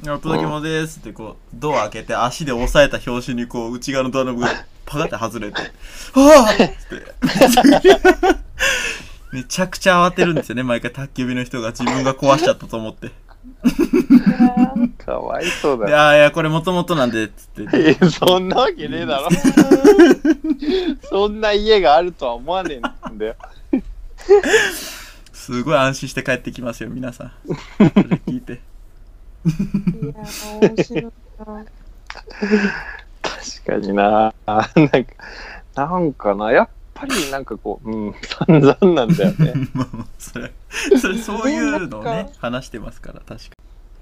[0.05, 4.51] お届け物ですってこう、ドア開けて足で押さえた拍子にこう、内側のドアノブが
[4.87, 8.39] パカって外れて、はぁって。
[9.33, 13.11] めちゃくちゃ慌てるんですよね、毎回宅急便の人が自分が壊しちゃったと思って。
[15.05, 15.99] かわいそうで、だよ。
[15.99, 17.93] ああ、いや、これもともとなんで、つって。
[17.93, 19.29] いやそんなわけねえだろ。
[21.09, 23.37] そんな家があるとは思わねえんだよ。
[25.33, 27.33] すごい安心して帰ってきますよ、皆さん。
[27.79, 27.91] それ
[28.27, 28.53] 聞いて。
[28.53, 28.57] い
[30.09, 30.15] や、
[30.61, 31.65] 面白いな。
[33.23, 34.35] 確かにな。
[34.47, 34.95] なんか、
[35.75, 36.69] なんかな、やっ
[36.99, 39.55] ぱりなんかこう、うん、散々なんだよね。
[40.19, 40.53] それ、
[41.01, 43.57] それ、そういうのをね、話してますから、確か。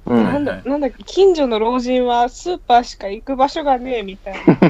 [0.06, 4.40] なんだなんだっけ近所の老人はスーパーしか行く場所がねえみたいな。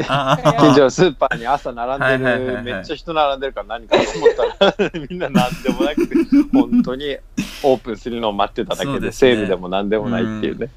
[0.00, 2.72] 近所のスーパーに朝並んではいはいはいはる、い。
[2.72, 6.14] めっちゃ人並んでるから何かと思ったら、みんな何でもなくて、
[6.54, 7.18] 本当に
[7.62, 9.32] オープンするのを待ってただけで、そうですね。
[9.32, 10.70] セールでも何でもないっていうね。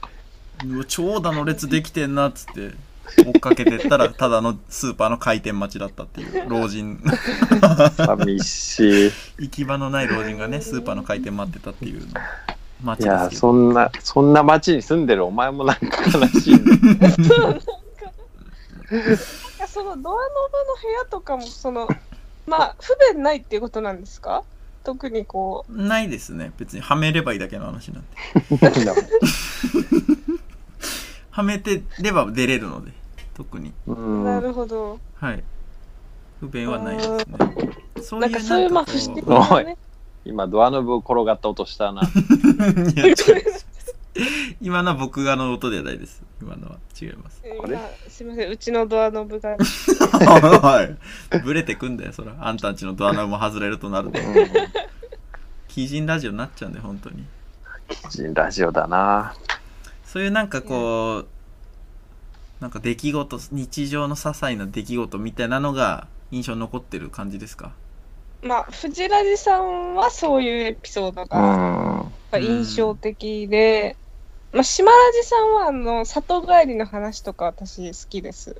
[0.65, 2.71] うわ長蛇の列できてんなっつって
[3.17, 7.01] 追っかけてったらただのスーパーの開店待ちだったっていう老人。
[7.95, 9.11] 寂しい。
[9.39, 12.01] 行き場のない老人がねスーパーの開店待ってたっていう。
[12.01, 12.07] の
[12.83, 13.39] 街いや、ですけど。
[13.39, 16.63] そんな、そんな街に住んでるお前もなんか悲しいん
[16.99, 17.15] だよ。
[19.67, 21.87] そのドアノブの部屋とかも、その、
[22.45, 24.43] まあ、不便ないっていうことなんですか？
[24.83, 26.53] 特にこないですね。
[26.57, 28.07] 別にはめればいいだけの話なんで。
[31.31, 32.91] はめてれば出れるので
[33.37, 34.99] 特になるほど。
[35.15, 35.43] はい
[36.39, 37.25] 不便はないですね
[38.01, 39.77] そうないんかそういう、まあ、不思議こなね。
[40.25, 42.01] 今、ドアノブを転がった音したな。
[44.61, 49.55] 今のは僕がの音ではないです今のは違いますあれ今すみません、うちのドアノブが。
[49.57, 50.97] はい。
[51.43, 52.35] ブレてくんだよ、そら。
[52.39, 54.19] あんたんちのドアノブも外れるとなると。
[55.75, 57.25] 鬼人ラジオになっちゃうんだよ、本当に。
[58.09, 59.35] 人ラジオだな。
[60.03, 61.27] そういうなんかこう、
[62.59, 67.71] なんか出来事、日常の些細な出来事みたいなのが印象に残ってる感じですか？
[68.41, 72.11] まあ、藤ラジさんはそういうエピソードうがん。
[72.39, 73.95] 印象的で、
[74.53, 78.55] まあ、島ラジさんは、あの、里帰りの話とか私好きです。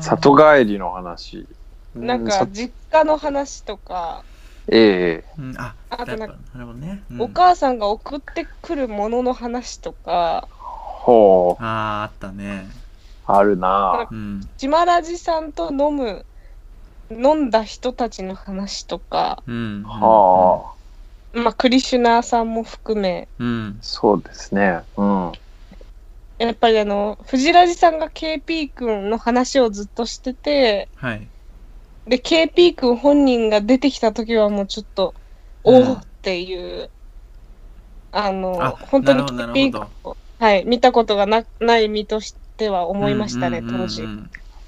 [0.00, 1.46] 里帰りの話。
[1.94, 4.24] なんかさ、実家の話とか、
[4.70, 6.36] ええうん、あ、あとなんか
[6.74, 7.02] ね。
[7.10, 10.48] うんお母さんが送ってくるものの話とか、
[11.08, 12.68] ほう、あー、あったね。
[13.24, 14.08] あるな。
[14.10, 14.40] うん。
[14.58, 16.26] 島ラジさんと飲む、
[17.10, 19.82] 飲んだ人たちの話とか、うん。
[19.84, 20.74] は
[21.34, 23.78] あ、まあ、クリシュナーさんも含め、うん。
[23.80, 24.82] そうですね。
[24.98, 25.32] うん。
[26.38, 31.26] やっぱりあの、藤ラジさんが KP 君の話をずっとしてて、はい。
[32.06, 35.14] で、KP 君本人が出てきた時はもうちょっと、
[35.64, 36.90] うんおおっていう、
[38.10, 43.88] あの、あ本当になるほどなる KP ほ君を、はい、見たことがなない身としては思いましたね、うんうんうんうん。
[43.88, 44.04] 当時。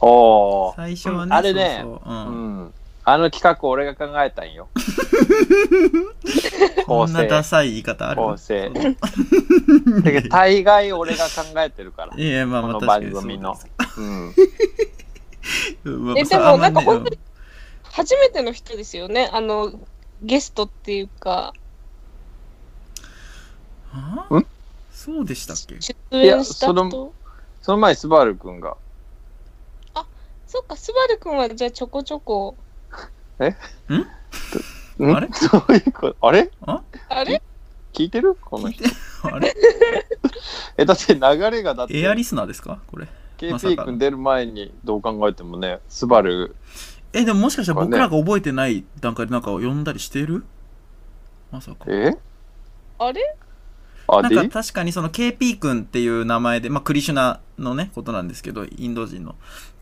[0.00, 0.76] おー。
[0.76, 2.58] 最初はね、あれねそうん。
[2.64, 2.74] ん。
[3.04, 4.68] あの企画俺が考えたんよ。
[6.86, 7.42] こんなダ。
[7.42, 8.22] サい言い方ある？
[8.22, 8.70] 構成
[10.28, 12.16] 大概俺が考えてるから。
[12.16, 13.56] いや、まあまあこの番組の。
[15.84, 17.18] え、でもなんかんまね本当に、
[17.84, 19.72] 初めての人ですよね、あの、
[20.22, 21.52] ゲストっていうか、
[23.92, 24.46] あん？
[25.02, 25.76] そうでしたっけ？
[25.76, 27.12] 出演したいやそ人。
[27.62, 28.76] その前、スバルくんが。
[30.46, 32.56] そっか、スバル君はじゃあちょこちょこ、
[33.38, 33.44] ん？
[35.14, 35.28] あれ？
[35.32, 36.16] そういうこと？
[36.20, 36.50] あれ？
[36.66, 36.82] あ？
[37.08, 37.40] あれ？
[37.94, 38.34] 聞いてる？
[38.34, 38.84] この人。
[39.22, 39.54] あれ？
[40.76, 41.20] え、だって流
[41.50, 42.80] れがだって、エアリスナーですか？
[42.88, 43.08] これ。
[43.50, 46.54] まさ KP か君出る前にどう考えてもね、スバル、
[47.14, 50.44] え、でももしかしたら僕らが覚えてない段階でなんか呼んだりしてる？
[51.50, 51.86] まさか。
[51.88, 52.18] え？
[52.98, 53.36] あれ？
[54.22, 59.34] なんか確かにその KP 君っていう名前で、まあクリシュナのね、ことなんですけど、インド人の。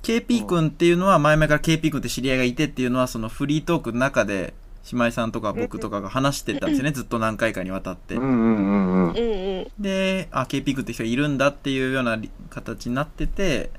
[0.03, 4.55] KP 君っていうのは前々から KP 君って知り合いがいてっていうのはそのフリートークの中で、
[4.93, 8.23] 姉妹さんとか僕とかが話してたんですよね、ずっと何回かにわたってうん。
[8.23, 9.11] うんうんうん。
[9.11, 9.67] うんうん。
[9.79, 13.71] で、あ、KP 君って人がいるんだっていうようなり形になってて、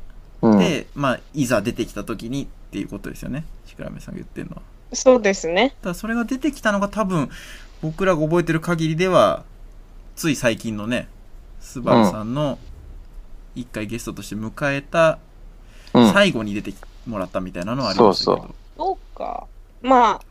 [0.42, 3.46] うん、で、まあ、いざ出てきた時にっていうことですよね。
[3.66, 4.62] シクラメさんが言ってるのは。
[4.94, 5.76] そうですね。
[5.82, 7.30] ただそれが出てきたのが多分、
[7.82, 9.44] 僕らが覚えてる限りでは、
[10.20, 11.08] つい最近のね、
[11.62, 12.60] スバルさんの
[13.56, 15.20] 一回ゲストとして迎えた、うん
[16.12, 16.74] 最後に出て
[17.08, 18.48] もらったみたいなのはありましたけど。
[18.48, 19.48] そうそうか。
[19.82, 20.22] まあ、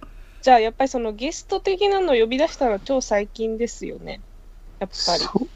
[0.43, 4.21] じゃあやっぱりそのゲスト的なのを呼び出したのは超最近ですよね。
[4.79, 5.21] やっぱり。
[5.25, 5.49] そう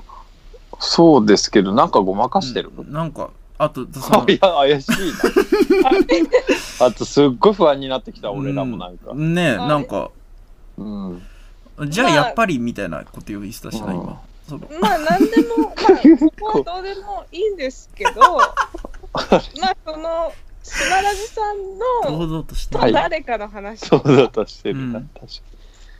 [0.81, 2.73] そうですけど、なんかごまかしてる？
[2.75, 4.93] うんなんか、あと、その いや、怪しい
[6.81, 6.87] な。
[6.89, 9.13] あと、すっごい不安になってきた、俺らもなんか。
[9.15, 10.11] ねえ、なんか、
[10.79, 11.23] うん。
[11.87, 14.23] じゃあまあやっぱりみたいなこと言いしたしな、うん今。
[14.49, 18.43] そのまあ何でも、 まあそこはどうでもいいんですけど、 ま
[19.21, 22.73] あその、島ラジさん堂の、々として。
[22.73, 25.33] とはい誰かの話そうだとしてるな、うん確か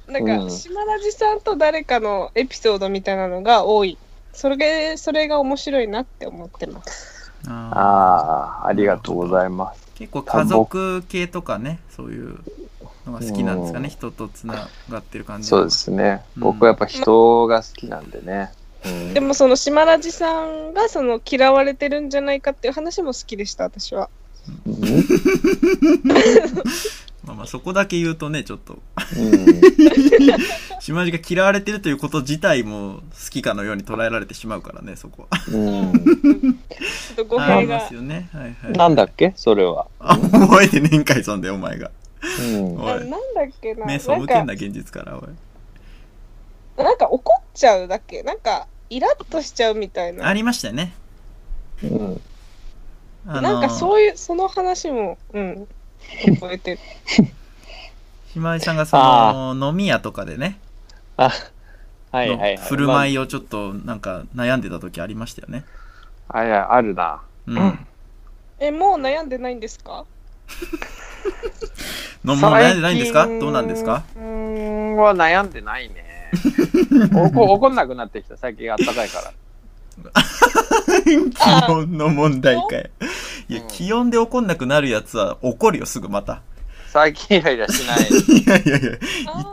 [0.09, 3.99] なんか、うん島ラジさんと誰かのエピソードみたいなのが多い。
[4.33, 7.31] それが、それが面白いなって思ってます。
[7.47, 9.87] ああ、ありがとうございます。
[9.95, 12.39] 結構家族系とかね、そういう
[13.07, 15.71] のが好きなんですかね、人とつながってる感じそうで。
[15.71, 16.23] すね。
[16.37, 18.53] うん僕はやっぱ人が好きなんでね。
[18.85, 24.09] うんでもその島ラジさんがその嫌われてるんじゃないかっていう話も好きでした、私は。
[24.67, 25.05] うん
[27.25, 28.79] まあまあそこだけ言うとね、ちょっと、
[29.17, 29.47] うん
[30.83, 32.95] 島地が嫌われてるということ自体も
[33.25, 35.39] 好きかのように捉えられてしまうからね、そこは。
[35.49, 37.95] うんちょっと語あ弊がります。
[37.95, 38.29] よね。
[38.33, 38.73] はいはい。
[38.73, 39.33] なんだっけ？
[39.37, 39.87] それは。
[40.01, 41.93] あ、覚えてねえんかい、そんで、お前が。
[42.23, 43.85] うんおいあなんだっけな。
[43.87, 46.83] 目背なんかけんな、現実から、おい。
[46.83, 48.23] なんか怒っちゃうだっけ？
[48.23, 50.27] なんか、イラッとしちゃうみたいな。
[50.27, 50.95] ありましたよね。
[51.83, 52.21] うん
[53.27, 55.69] あのなんかそういう、その話も、うん、
[56.41, 56.79] 覚えてる。
[58.33, 60.59] 島地さんがその、飲み屋とかでね、
[61.17, 61.31] あ、
[62.11, 62.57] はいのはいはい。
[62.57, 65.65] 振る舞いをちょっとなんか悩んでた時ありましたよね。
[66.29, 66.39] まあ。
[66.41, 67.23] あいや、あるな。
[67.47, 67.87] うん。
[68.59, 70.05] え、もう悩んでないんですか？
[72.25, 73.27] のもう悩んでないんですか？
[73.27, 74.05] どうなんですか？
[74.17, 76.31] うーんは悩んでないね。
[77.35, 78.37] 怒んなくなってきた。
[78.37, 79.33] 最近あったかいから。
[81.05, 82.89] 気温の問題かよ。
[83.49, 86.41] いやう、ん気温で怒んなくなるやつは怒るよ、すぐまた。
[86.89, 88.01] 最近イライラしない。
[88.09, 88.99] いやいやいや、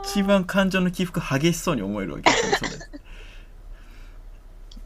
[0.03, 2.63] 一番感情の起伏激しそうに思えるわけですよ、そ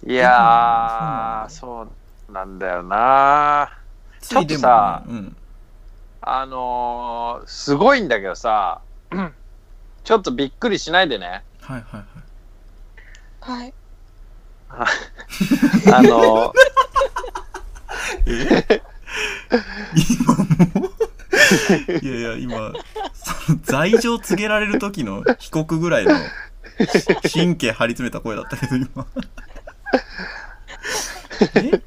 [0.07, 0.13] れ。
[0.13, 1.87] いやー、そ
[2.29, 3.69] うなんだよな。
[4.21, 5.35] ちょっとさうん。
[6.25, 8.81] あのー、すごいんだけどさ、
[10.03, 11.43] ちょっとびっくりしないでね。
[11.61, 13.59] はいはいはい。
[13.59, 13.73] はい。
[15.93, 16.53] あの
[19.95, 20.35] 今
[20.73, 20.89] も？
[20.89, 22.71] う、 いやいや、今、
[23.13, 26.15] その罪状告げられる時の被告ぐらいの
[27.31, 29.05] 神経張り詰めた声だったけど、今。
[31.55, 31.81] えー、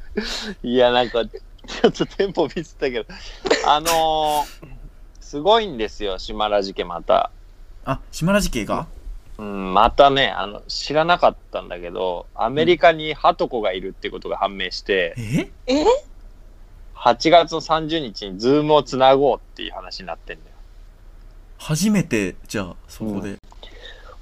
[0.63, 1.23] いや、なんか、
[1.83, 3.07] ちょっとテンポミスったけど、
[3.67, 4.45] あのー、
[5.21, 7.31] すごいんですよ、島ラジ家また。
[7.85, 8.87] あ、島ラジ系が？
[9.39, 15.51] うん、またね、あの、知らなかったんだけど、アメリカにハトコがいるってことが判明して、え？
[15.67, 15.85] え
[16.95, 20.57] ？8月の30日にズームをつなごうっていう話になってんだよ。
[21.59, 23.37] 初めて、じゃあ、そこで。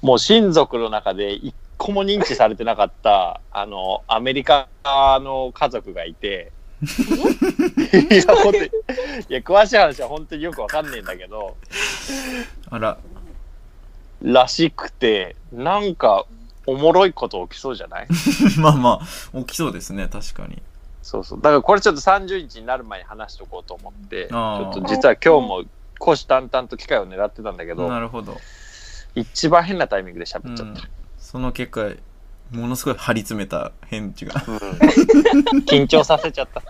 [0.01, 6.51] もう親族の中で一個も認知されてなかった、あの、アメリカの家族がいて、
[8.11, 11.55] いや、本当に、いや、詳しい話は本当によくわかんねえんだけど、
[12.69, 12.97] あら、
[14.21, 16.25] らしくて、なんか、
[16.67, 18.07] おもろいこと起きそうじゃない？
[18.59, 18.99] まあま
[19.33, 20.61] あ、起きそうですね、確かに。
[21.03, 21.37] そうそう。
[21.41, 25.63] だからこれちょっと30日になる前に話しとこうと思って、ちょっと実は今日も
[25.99, 28.35] 虎視眈々と機会を狙ってたんだけど、なるほど。
[29.13, 30.77] 一番変なタイミングでう喋っちゃっん。
[31.19, 31.91] その結果、
[32.51, 34.39] ものすごい張り詰めた返事が。
[34.39, 34.51] た。
[34.51, 34.57] うん
[35.65, 36.61] 緊張させちゃった。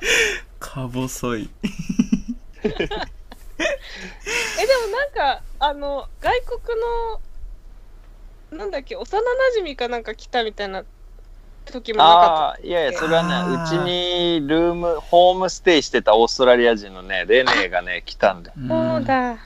[0.59, 1.49] か細い。
[2.63, 2.87] え、でも
[4.87, 6.79] なんか、あの、外国
[8.51, 10.83] の、なんだっけ、幼馴染かなんか来たみたいな
[11.65, 18.55] 時もなかああ、いやいや、それはね、うちにルーム、ホームステイしてたオーストラリア人のね、レネーがね、来たんだよ。
[18.57, 18.95] った。
[18.97, 19.37] そうだ。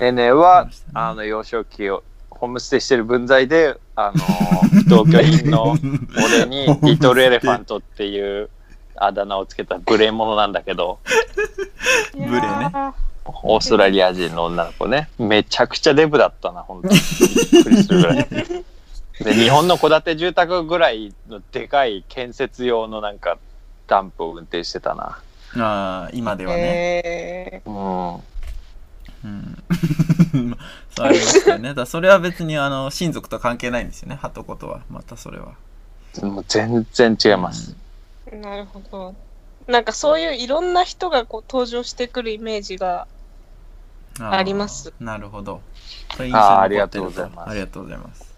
[0.00, 3.76] レネーはあの、幼少期を、ホームステイしてる分際で、
[4.08, 5.76] あの、同居人の
[6.24, 8.50] 俺にリトルエレファントっていう
[8.96, 10.98] あだ名をつけた無礼者なんだけど、
[12.14, 12.70] ブレね
[13.42, 16.94] オーストラリア人の女の子ね、めちゃくちゃデブだったな、本当に。
[16.94, 18.28] びっくりするぐらい。
[19.20, 23.38] で、日本の戸建て住宅ぐらいのでかい建設用のなんか、
[23.86, 25.18] ダンプを運転してたな。
[25.56, 26.62] ああ、今ではね。
[27.04, 28.22] えうん。
[29.24, 29.62] うん。
[30.96, 31.74] そうありますよね。
[31.74, 34.16] だそれは別にあの親族と関係ないんですよね。
[34.16, 34.80] ハトコとは。
[34.90, 35.52] またそれは。
[36.22, 37.76] もう全然違います。
[38.30, 39.14] ーなるほど。
[39.66, 43.06] なんかそういういろんな人がこう登場してくるイメージが、
[44.18, 44.92] あります。
[45.00, 45.60] なるほど。
[46.32, 48.30] あありがとうございますありがとうございます。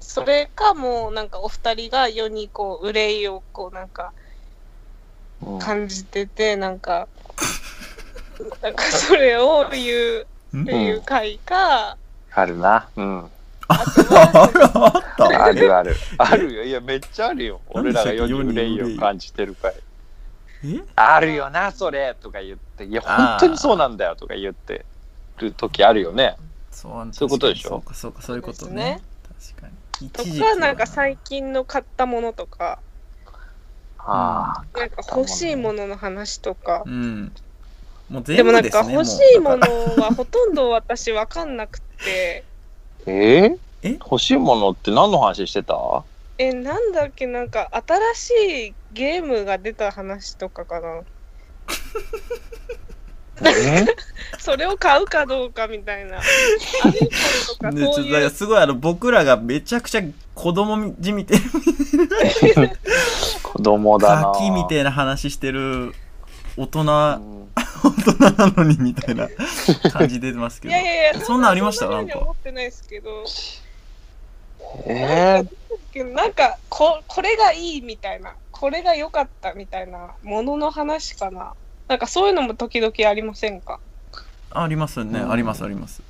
[0.00, 4.12] それかもうなんかお二人が世にこう憂いをこうなんか
[5.42, 7.08] うん感じてて、なんか、
[8.62, 10.26] なんかそれを言う
[10.62, 11.96] っていう回か、
[12.32, 12.88] あるな。
[12.96, 13.30] うん。
[13.68, 15.96] あとは、あったあるある。
[16.18, 16.64] あるよ。
[16.64, 17.60] いや、めっちゃあるよ。
[17.72, 19.74] 何俺らが世に世に憂い憂いを感じてるかい。
[20.64, 20.80] え？
[20.96, 24.84] あるよな、それとか言って、いや、あー本当にそうなんだよとか言って
[25.38, 26.36] る時あるよね。
[26.70, 27.68] そうそういうことでしょ？
[27.68, 29.00] そうか、そうか、そういうことね。
[29.54, 30.06] 確かに。
[30.08, 32.80] 一時期はとか、なんか最近の買ったものとか、
[33.98, 34.78] ああ。
[34.78, 36.82] なんか欲しいものの話とか。
[36.84, 37.32] うん。
[38.10, 38.84] もうでもなん全部ですね。
[38.84, 42.44] か欲しいものうはほとんど私わかんなくて、
[43.06, 43.46] え？
[43.46, 43.92] ーえ？
[43.92, 46.04] 欲しいものって何の話してた？
[46.38, 47.70] え、なんだっけ、なんか
[48.14, 51.00] 新しいゲームが出た話とかかな。
[53.42, 53.86] え？
[54.38, 56.20] それを買うかどうかみたいな。
[57.72, 58.30] ね。
[58.30, 60.02] すごいあの僕らがめちゃくちゃ
[60.34, 61.40] 子供じみてる
[63.42, 64.22] 子供だな。
[64.32, 65.94] ガキみたいな話してる
[66.56, 67.44] 大人、うん
[67.84, 69.28] 大人なのにみたいな
[69.92, 70.74] 感じ出てますけど。
[70.74, 71.86] いやいやいや、そんなんありました？
[71.86, 72.18] ななんか。
[72.18, 73.24] 思ってないですけど、
[74.86, 81.54] えー、なんかこ、これがいいみたいな、これが良かったみたいなものの話かな。
[81.88, 83.78] なんかそういうのも時々ありませんか？
[84.50, 85.32] ありますよね、うん。
[85.32, 86.02] ありますあります。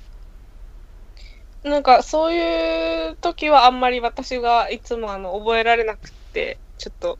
[1.64, 7.18] なんかそういう時はあんまり私がいつもあの覚えられなくって、ちょっと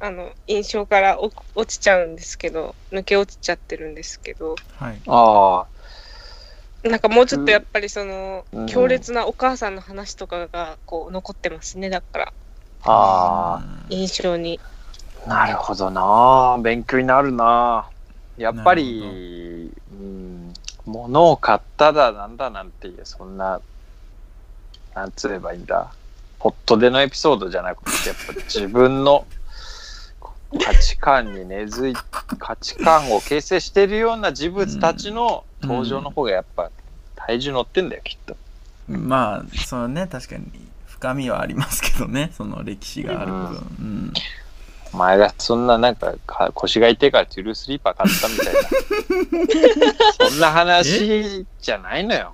[0.00, 5.66] あの印象からお落ちちゃうんですけど、抜け落ちちゃってるんですけど、はいあ
[6.84, 12.32] なんかもうちょっとやっぱりその、うん強烈なお母さんの話とかがこう残ってますね、だから
[12.84, 14.60] あ、あ印象に。
[15.26, 16.58] あ、なるほどな。
[16.62, 17.88] 勉強になるな。
[18.36, 20.54] やっぱり、うん、
[20.86, 23.60] 物を買っただなんだなんていう、そんな、
[24.94, 25.92] なんつえばいいんだ。
[26.38, 29.26] ホットでのエピソードじゃなくて、やっぱ自分の
[30.64, 31.94] 価値観に根付い、
[32.38, 36.70] 価値観を形成しているような人物たちの登場の方がやっぱ
[37.16, 38.36] 体重乗ってんだよ、きっと。
[38.88, 40.46] まあそのね確かに
[40.86, 44.12] 深みはありますけどねその歴史がある分、うん
[44.90, 50.24] お前がそんななんかか腰が痛いからトゥルースリーパー買ったみたいな。
[50.30, 52.32] そんな話じゃないのよ。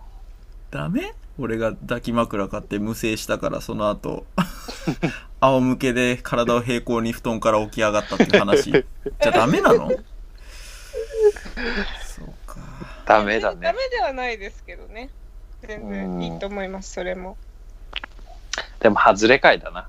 [0.70, 1.12] ダメ？
[1.38, 4.24] 俺が抱き枕買って無制したからその後
[5.40, 9.90] 仰向けで体を平行に布団から起き上がったっていう話じゃダメなの？
[12.04, 12.56] そうか
[13.04, 13.72] ダメだダね。
[13.72, 15.10] メではないですけどね。
[15.62, 17.36] 全然いいと思います、それも。
[18.80, 19.88] でも外れ会だな。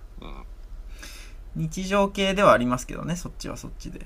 [1.55, 4.01] うん日常系ではありますけどねそっちはそっちで。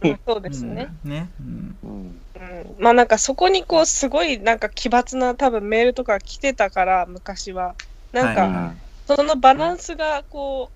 [0.00, 0.88] ま あそうですね。
[1.04, 2.20] うんね、うん、うん。
[2.34, 2.82] うん。
[2.82, 7.74] まあなんかそこにこうすごいなんか奇抜な多分メールとか来てたから昔は。
[8.12, 8.74] なんはいか
[9.06, 10.70] そのバランスがこ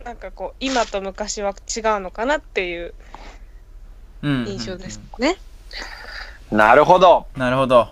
[0.00, 2.94] うなんかこう今と昔は違うのかなっていう
[4.22, 5.36] うん印象ですね。
[6.50, 7.26] なるほど。
[7.36, 7.88] なるほど。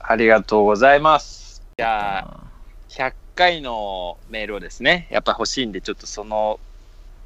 [0.00, 1.62] ありがとうございます。
[1.76, 2.36] じゃあ、あ
[2.88, 6.58] 100回のメールをですね、やっぱ欲しいんで、ちょっとその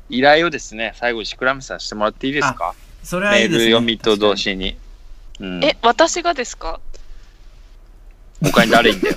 [0.09, 2.75] 依頼をですね、最後にシクラムさんしてもらっていいですか？
[3.03, 3.71] それはメールいいですね。
[3.73, 4.77] 読みと同時に。
[5.41, 6.81] うん、え私がですか？
[8.43, 9.17] 他に誰いんだよ。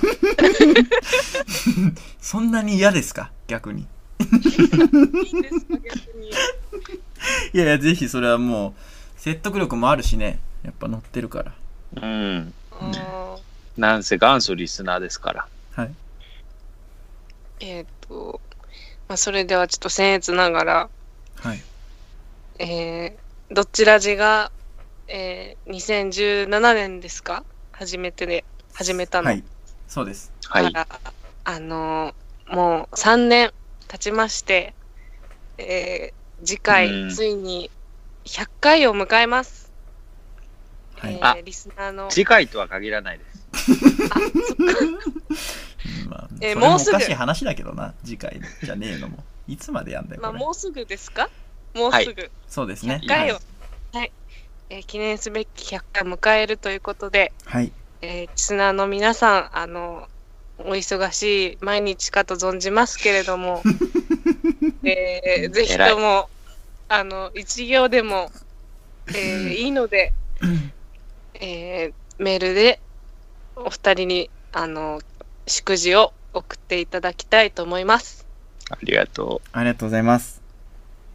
[2.20, 3.30] そんなに嫌ですか？
[3.48, 3.82] 逆に。
[3.82, 5.76] いいんですか？
[5.84, 6.28] 逆に。
[7.54, 10.38] いやいやぜひそれはもう説得力もあるしね。
[10.64, 11.52] やっぱ乗ってるから。
[12.02, 12.54] うん。
[13.76, 15.46] なんせ元祖リスナーですから。
[15.74, 15.94] はい
[17.62, 18.40] えっ、と、
[19.08, 20.88] まあ、それではちょっと僭越ながら、
[21.36, 21.62] はい
[22.58, 24.50] えー、どちらじが、
[25.06, 27.44] えー、2017年ですか？
[27.70, 28.44] 初めてで、
[28.74, 29.28] 始めたの。
[29.28, 29.44] はい
[29.88, 30.72] そうですはい。
[30.72, 30.86] から
[31.44, 33.52] あのーもう3年
[33.88, 34.74] 経ちまして、
[35.56, 37.70] えー、次回、うんついに
[38.24, 39.70] 100回を迎えます。
[40.96, 43.42] はいえリスナーの、次回とは限らないです。
[44.10, 44.80] あ、そっか。
[46.42, 49.22] えーももうすぐおかしい話だけどな、次回じゃねえのも。
[49.48, 50.32] いつまでやんだよ、まあ。
[50.32, 51.28] もうすぐですか？
[51.74, 52.30] もうすぐ。
[52.48, 53.00] そうですね。
[53.04, 53.38] 100回を、
[53.92, 54.12] はい。
[54.70, 57.72] えー記念すべき100回迎えるということで、はい。
[58.02, 60.08] えーリスナーの皆さん、あの、
[60.58, 63.62] お忙しい毎日かと存じますけれども、
[64.84, 66.28] えーぜひとも、
[66.88, 68.30] あの、一行でも、
[69.08, 70.12] えーいいので、
[71.34, 72.78] えーメールで
[73.56, 75.00] お二人に、あの、
[75.46, 78.26] 祝辞を送っていただきたいと思います。
[78.70, 80.40] ありがとありがとうございます。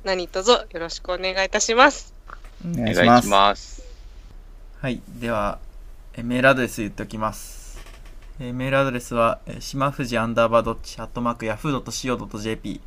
[0.04, 2.14] 何卒よろしくお願いいたします。
[2.66, 3.06] お願いします。
[3.06, 3.84] 願いします。
[4.80, 5.02] はい。
[5.20, 5.60] では、
[6.14, 7.80] えメールアドレス言っておきます。
[8.40, 12.82] えーメールアドレスは、えー、しまふじアンダーバードッチ、アットマーク、ヤフー .co.jp、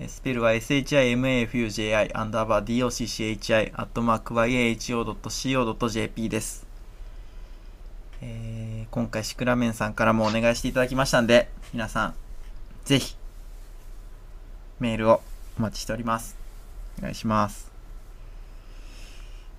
[0.00, 6.69] えースペルは shimafuji アンダーバー docchi アットマーク yaho.co.jp です。
[8.22, 12.14] えー今回シクラメンさんからもお願いしていただきましたんで、皆さん、
[12.84, 13.14] ぜひ、
[14.80, 15.20] メールを
[15.58, 16.36] お待ちしております。
[16.98, 17.70] お願いします。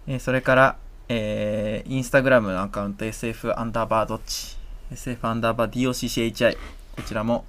[0.08, 4.58] えーそれから、えーインスタグラムのアカウント SF アンダーバードッチ
[4.92, 6.58] SF アンダーバー DOCCHI
[6.98, 7.46] こちらも、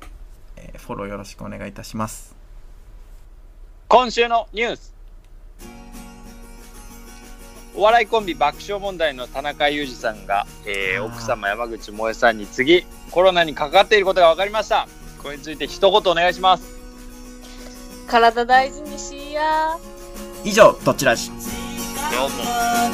[0.57, 2.35] えーフォローよろしくお願いいたします
[3.89, 4.95] 今週のニュース
[7.75, 14.87] お笑いコンビ爆笑問題の田中裕二さんが、えー奥様山口萌えさんに次コロナにかかっていることが分かりました。
[15.23, 16.65] これについて一言お願いします。
[18.07, 19.79] 体大事にしや。
[20.45, 21.31] 以上どちらし。
[21.31, 21.35] ど
[22.27, 22.45] うも。
[22.45, 22.91] あ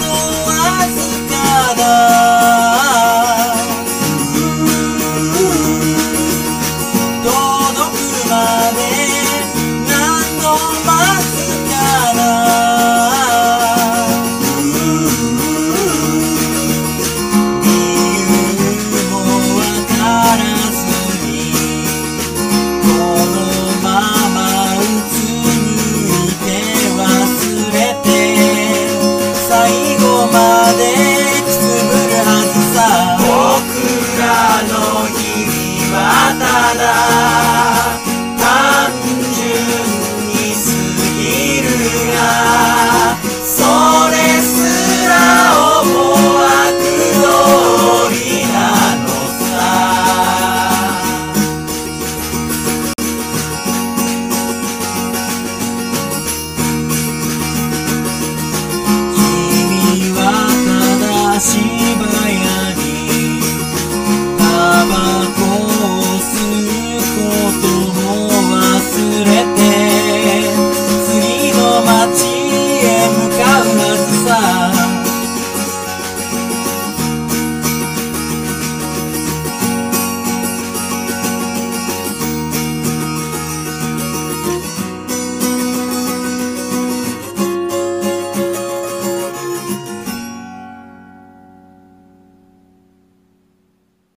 [0.00, 0.10] と
[0.50, 1.28] わず
[1.76, 2.63] か